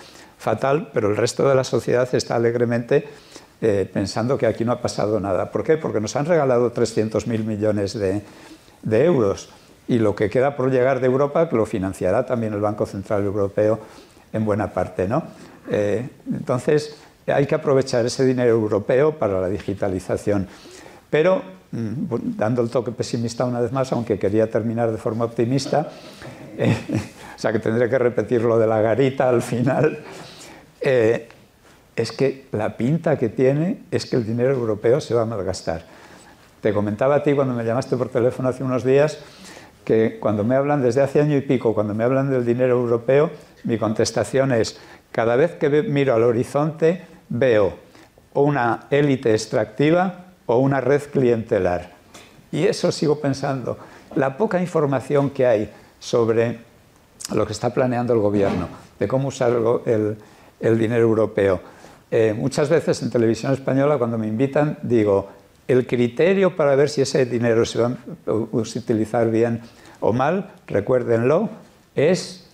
[0.42, 3.08] fatal, pero el resto de la sociedad está alegremente
[3.62, 5.52] eh, pensando que aquí no ha pasado nada.
[5.52, 5.78] ¿Por qué?
[5.78, 8.24] Porque nos han regalado 300.000 millones de,
[9.06, 9.50] euros
[9.88, 13.80] y lo que queda por llegar de Europa lo financiará también el Banco Central Europeo
[14.34, 15.08] en buena parte.
[15.08, 15.22] ¿no?
[15.70, 20.48] Eh, entonces, hay que aprovechar ese dinero europeo para la digitalización.
[21.12, 25.92] Pero, mm, dando el toque pesimista una vez más, aunque quería terminar de forma optimista,
[26.58, 26.76] eh,
[27.36, 30.00] o sea que tendré que repetir lo de la garita al final,
[30.82, 31.30] eh,
[31.96, 35.86] es que la pinta que tiene es que el dinero europeo se va a malgastar.
[36.62, 39.20] Te comentaba a ti cuando me llamaste por teléfono hace unos días
[39.84, 43.32] que cuando me hablan, desde hace año y pico, cuando me hablan del dinero europeo,
[43.64, 44.80] mi contestación es,
[45.12, 47.74] cada vez que miro al horizonte veo
[48.34, 51.92] una élite extractiva o una red clientelar.
[52.52, 53.78] Y eso sigo pensando.
[54.16, 56.60] la poca información que hay sobre
[57.34, 58.68] lo que está planeando el gobierno,
[59.00, 59.54] de cómo usar
[59.86, 60.18] el,
[60.62, 61.60] dinero europeo.
[62.10, 65.30] Eh, muchas veces en televisión española, cuando me invitan, digo,
[65.68, 67.98] el criterio para ver si ese dinero se va
[68.28, 69.62] a utilizar bien
[70.02, 71.50] o mal, recuérdenlo,
[71.96, 72.48] es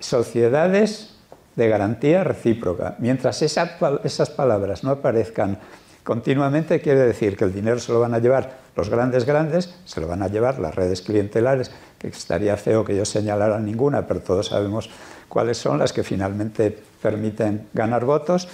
[0.00, 1.14] sociedades
[1.56, 2.96] de garantía recíproca.
[2.98, 5.58] Mientras esas palabras no aparezcan
[6.02, 10.00] continuamente, quiere decir que el dinero se lo van a llevar los grandes grandes, se
[10.00, 14.20] lo van a llevar las redes clientelares, que estaría feo que yo señalara ninguna, pero
[14.20, 14.90] todos sabemos
[15.28, 18.48] cuáles son las que finalmente permiten ganar votos,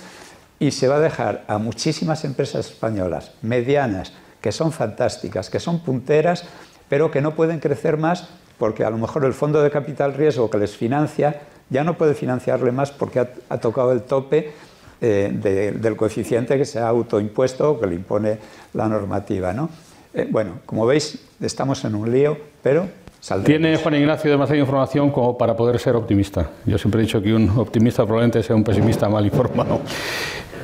[0.58, 5.80] y se va a dejar a muchísimas empresas españolas, medianas, que son fantásticas, que son
[5.80, 6.44] punteras,
[6.88, 8.28] pero que no pueden crecer más
[8.60, 11.40] porque a lo mejor el fondo de capital riesgo que les financia
[11.70, 14.52] ya no puede financiarle más porque ha, tocado el tope
[15.00, 18.38] eh, del coeficiente que se ha autoimpuesto o que le impone
[18.74, 19.54] la normativa.
[19.54, 19.70] ¿no?
[20.12, 22.86] Eh, bueno, como veis, estamos en un lío, pero
[23.20, 23.46] saldremos.
[23.46, 26.50] Tiene Juan Ignacio demasiada información como para poder ser optimista.
[26.66, 29.80] Yo siempre he dicho que un optimista probablemente sea un pesimista mal informado.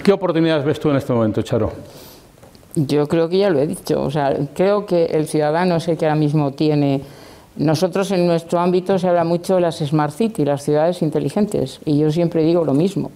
[0.03, 1.73] ¿Qué oportunidades ves tú en este momento, Charo?
[2.75, 4.03] Yo creo que ya lo he dicho.
[4.03, 7.03] O sea, creo que el ciudadano es el que ahora mismo tiene
[7.57, 11.99] nosotros en nuestro ámbito se habla mucho de las Smart City, las ciudades inteligentes, y
[11.99, 13.11] yo siempre digo lo mismo.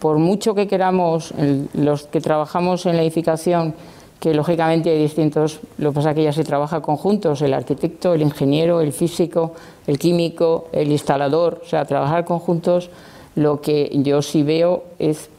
[0.00, 1.32] Por mucho que queramos,
[1.74, 3.74] los que trabajamos en la edificación,
[4.20, 8.14] que lógicamente hay distintos, lo que pasa es que ya se trabaja conjuntos, el arquitecto,
[8.14, 9.52] el ingeniero, el físico,
[9.86, 12.90] el químico, el instalador, o sea, trabajar conjuntos,
[13.36, 15.30] lo que yo sí veo es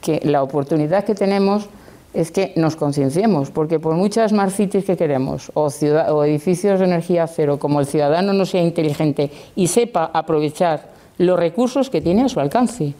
[0.00, 1.66] que la oportunidad que tenemos
[2.14, 5.68] es que nos concienciemos, porque por muchas smart cities que queremos, o,
[6.08, 11.38] o edificios de energía cero, como el ciudadano no sea inteligente y sepa aprovechar los
[11.38, 12.94] recursos que tiene a su alcance,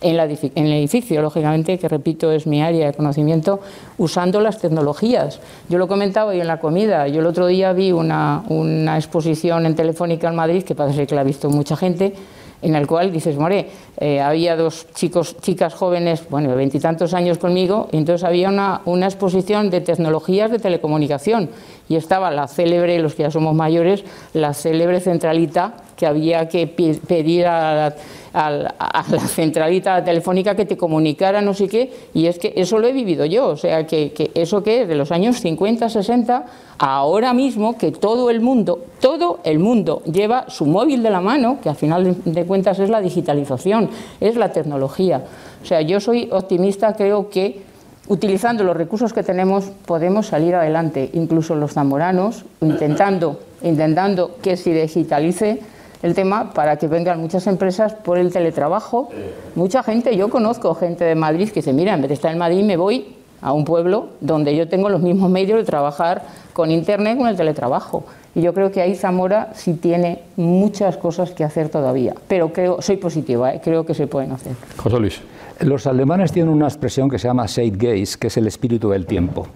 [0.00, 3.60] en, el edificio, lógicamente, que repito es mi área de conocimiento,
[3.98, 5.40] usando las tecnologías.
[5.68, 7.08] Yo lo comentaba hoy en la comida.
[7.08, 11.14] Yo el otro día vi una, una exposición en Telefónica en Madrid, que parece que
[11.14, 12.14] la ha visto mucha gente,
[12.62, 13.68] en el cual dices, more,
[13.98, 18.80] eh, había dos chicos, chicas jóvenes, bueno, de veintitantos años conmigo, y entonces había una,
[18.86, 21.50] una, exposición de tecnologías de telecomunicación
[21.88, 26.66] y estaba la célebre, los que ya somos mayores, la célebre centralita que había que
[26.66, 27.94] pedir a
[28.34, 32.92] la centralita telefónica que te comunicara no sé qué, y es que eso lo he
[32.92, 36.44] vivido yo, o sea, que, que eso que es de los años 50, 60,
[36.78, 41.58] ahora mismo que todo el mundo, todo el mundo lleva su móvil de la mano,
[41.62, 43.88] que al final de cuentas es la digitalización,
[44.20, 45.24] es la tecnología.
[45.62, 47.62] O sea, yo soy optimista, creo que
[48.08, 54.74] utilizando los recursos que tenemos podemos salir adelante, incluso los zamoranos, intentando, intentando que se
[54.74, 55.60] digitalice
[56.02, 59.10] el tema para que vengan muchas empresas por el teletrabajo.
[59.54, 62.38] Mucha gente, yo conozco gente de Madrid que dice, mira, en vez de estar en
[62.38, 66.22] Madrid me voy a un pueblo donde yo tengo los mismos medios de trabajar
[66.52, 68.04] con Internet, con el teletrabajo.
[68.34, 72.14] Y yo creo que ahí Zamora sí tiene muchas cosas que hacer todavía.
[72.28, 73.60] Pero creo, soy positiva, ¿eh?
[73.62, 74.52] creo que se pueden hacer.
[74.76, 75.20] José Luis.
[75.60, 79.46] Los alemanes tienen una expresión que se llama Zeitgeist, que es el espíritu del tiempo.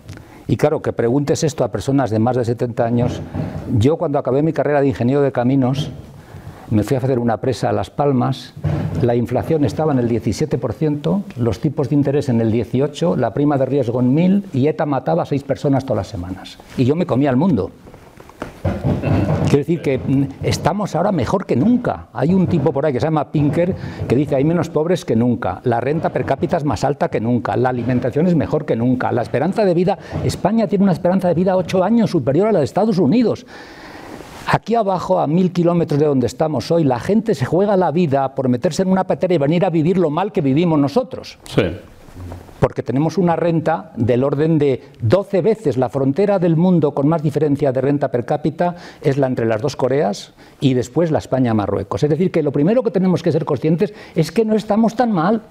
[0.47, 3.21] Y claro, que preguntes esto a personas de más de 70 años.
[3.79, 5.91] Yo cuando acabé mi carrera de ingeniero de caminos,
[6.71, 8.55] me fui a hacer una presa a Las Palmas,
[9.03, 13.59] la inflación estaba en el 17%, los tipos de interés en el 18%, la prima
[13.59, 16.59] de riesgo en 1000 y ETA mataba a seis personas todas las semanas.
[16.77, 17.71] Y yo me comía al mundo.
[19.45, 22.07] Quiero decir que mm, estamos ahora mejor que nunca.
[22.13, 23.75] Hay un tipo por ahí que se llama Pinker
[24.07, 27.21] que dice hay menos pobres que nunca, la renta per cápita es más alta que
[27.21, 31.27] nunca, la alimentación es mejor que nunca, la esperanza de vida, España tiene una esperanza
[31.27, 33.45] de vida ocho años superior a la de Estados Unidos.
[34.53, 38.35] Aquí abajo, a mil kilómetros de donde estamos hoy, la gente se juega la vida
[38.35, 41.39] por meterse en una patera y venir a vivir lo mal que vivimos nosotros.
[41.45, 41.63] Sí.
[42.59, 47.23] Porque tenemos una renta del orden de 12 veces la frontera del mundo con más
[47.23, 52.03] diferencia de renta per cápita es la entre las dos Coreas y después la España-Marruecos.
[52.03, 55.13] Es decir, que lo primero que tenemos que ser conscientes es que no estamos tan
[55.13, 55.43] mal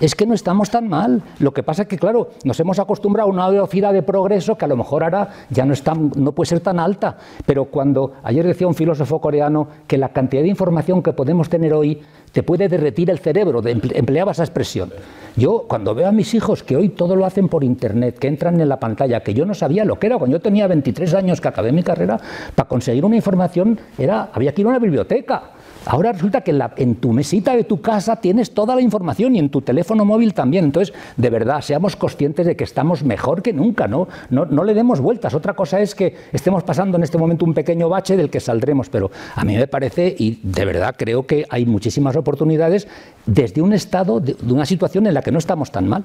[0.00, 1.22] es que no estamos tan mal.
[1.38, 4.64] Lo que pasa es que, claro, nos hemos acostumbrado a una velocidad de progreso que
[4.64, 5.74] a lo mejor ahora ya no,
[6.16, 7.16] no puede ser tan alta.
[7.46, 11.72] Pero cuando ayer decía un filósofo coreano que la cantidad de información que podemos tener
[11.72, 12.00] hoy
[12.32, 14.92] te puede derretir el cerebro, empleaba esa expresión.
[15.36, 18.60] Yo, cuando veo a mis hijos que hoy todo lo hacen por internet, que entran
[18.60, 21.40] en la pantalla, que yo no sabía lo que era, cuando yo tenía 23 años
[21.40, 22.18] que acabé mi carrera,
[22.56, 25.53] para conseguir una información era, había que ir a una biblioteca.
[25.86, 29.50] Ahora resulta que en, tu mesita de tu casa tienes toda la información y en
[29.50, 30.64] tu teléfono móvil también.
[30.64, 34.08] Entonces, de verdad, seamos conscientes de que estamos mejor que nunca, ¿no?
[34.30, 35.34] No, le demos vueltas.
[35.34, 38.88] Otra cosa es que estemos pasando en este momento un pequeño bache del que saldremos,
[38.88, 42.88] pero a mí me parece, y de verdad creo que hay muchísimas oportunidades
[43.26, 46.04] desde un estado, de, de una situación en la que no estamos tan mal.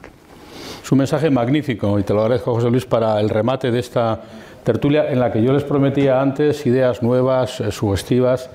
[0.83, 4.21] Es un mensaje magnífico y te lo agradezco, José Luis, para el remate de esta
[4.63, 8.49] tertulia en la que yo les prometía antes ideas nuevas, eh, sugestivas,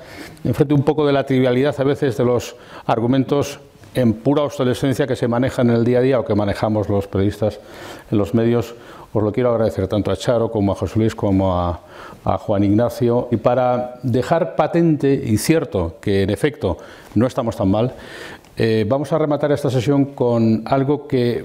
[0.44, 3.60] enfrente un poco de la trivialidad a veces de los argumentos
[3.94, 7.06] en pura obsolescencia que se manejan en el día a día o que manejamos los
[7.06, 7.60] periodistas
[8.10, 8.74] en los medios.
[9.12, 11.80] Os lo quiero agradecer tanto a Charo como a José Luis como a,
[12.24, 13.28] Juan Ignacio.
[13.30, 16.78] Y para dejar patente y cierto que en efecto
[17.14, 17.94] no estamos tan mal,
[18.56, 21.44] eh, vamos a rematar esta sesión con algo que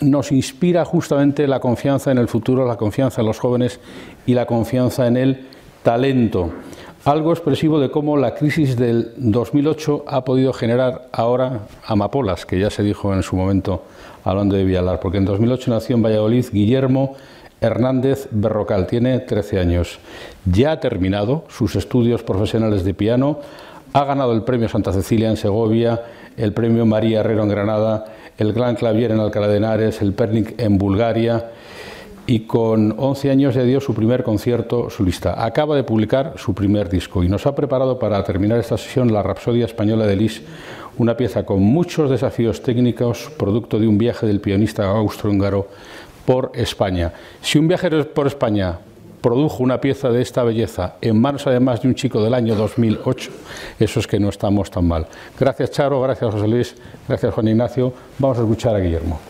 [0.00, 3.80] nos inspira justamente la confianza en el futuro, la confianza en los jóvenes
[4.26, 5.46] y la confianza en el
[5.82, 6.50] talento.
[7.04, 12.68] Algo expresivo de cómo la crisis del 2008 ha podido generar ahora amapolas, que ya
[12.68, 13.84] se dijo en su momento
[14.22, 17.16] hablando de Vialar, porque en 2008 nació en Valladolid Guillermo
[17.60, 19.98] Hernández Berrocal, tiene 13 años.
[20.44, 23.38] Ya ha terminado sus estudios profesionales de piano,
[23.92, 26.02] ha ganado el premio Santa Cecilia en Segovia,
[26.36, 28.04] el premio María Herrero en Granada,
[28.40, 31.50] el Gran Clavier en Alcalá de Henares, el Pernic en Bulgaria
[32.26, 35.44] y con 11 años ya dio su primer concierto solista.
[35.44, 39.22] Acaba de publicar su primer disco y nos ha preparado para terminar esta sesión la
[39.22, 40.40] Rapsodia Española de Lis,
[40.96, 45.68] una pieza con muchos desafíos técnicos, producto de un viaje del pianista austrohúngaro
[46.24, 47.12] por España.
[47.42, 48.78] Si un viajero por España
[49.20, 53.30] produjo una pieza de esta belleza en manos además de un chico del año 2008,
[53.78, 55.06] eso es que no estamos tan mal.
[55.38, 56.74] Gracias Charo, gracias José Luis,
[57.06, 57.92] gracias Juan Ignacio.
[58.18, 59.29] Vamos a escuchar a Guillermo.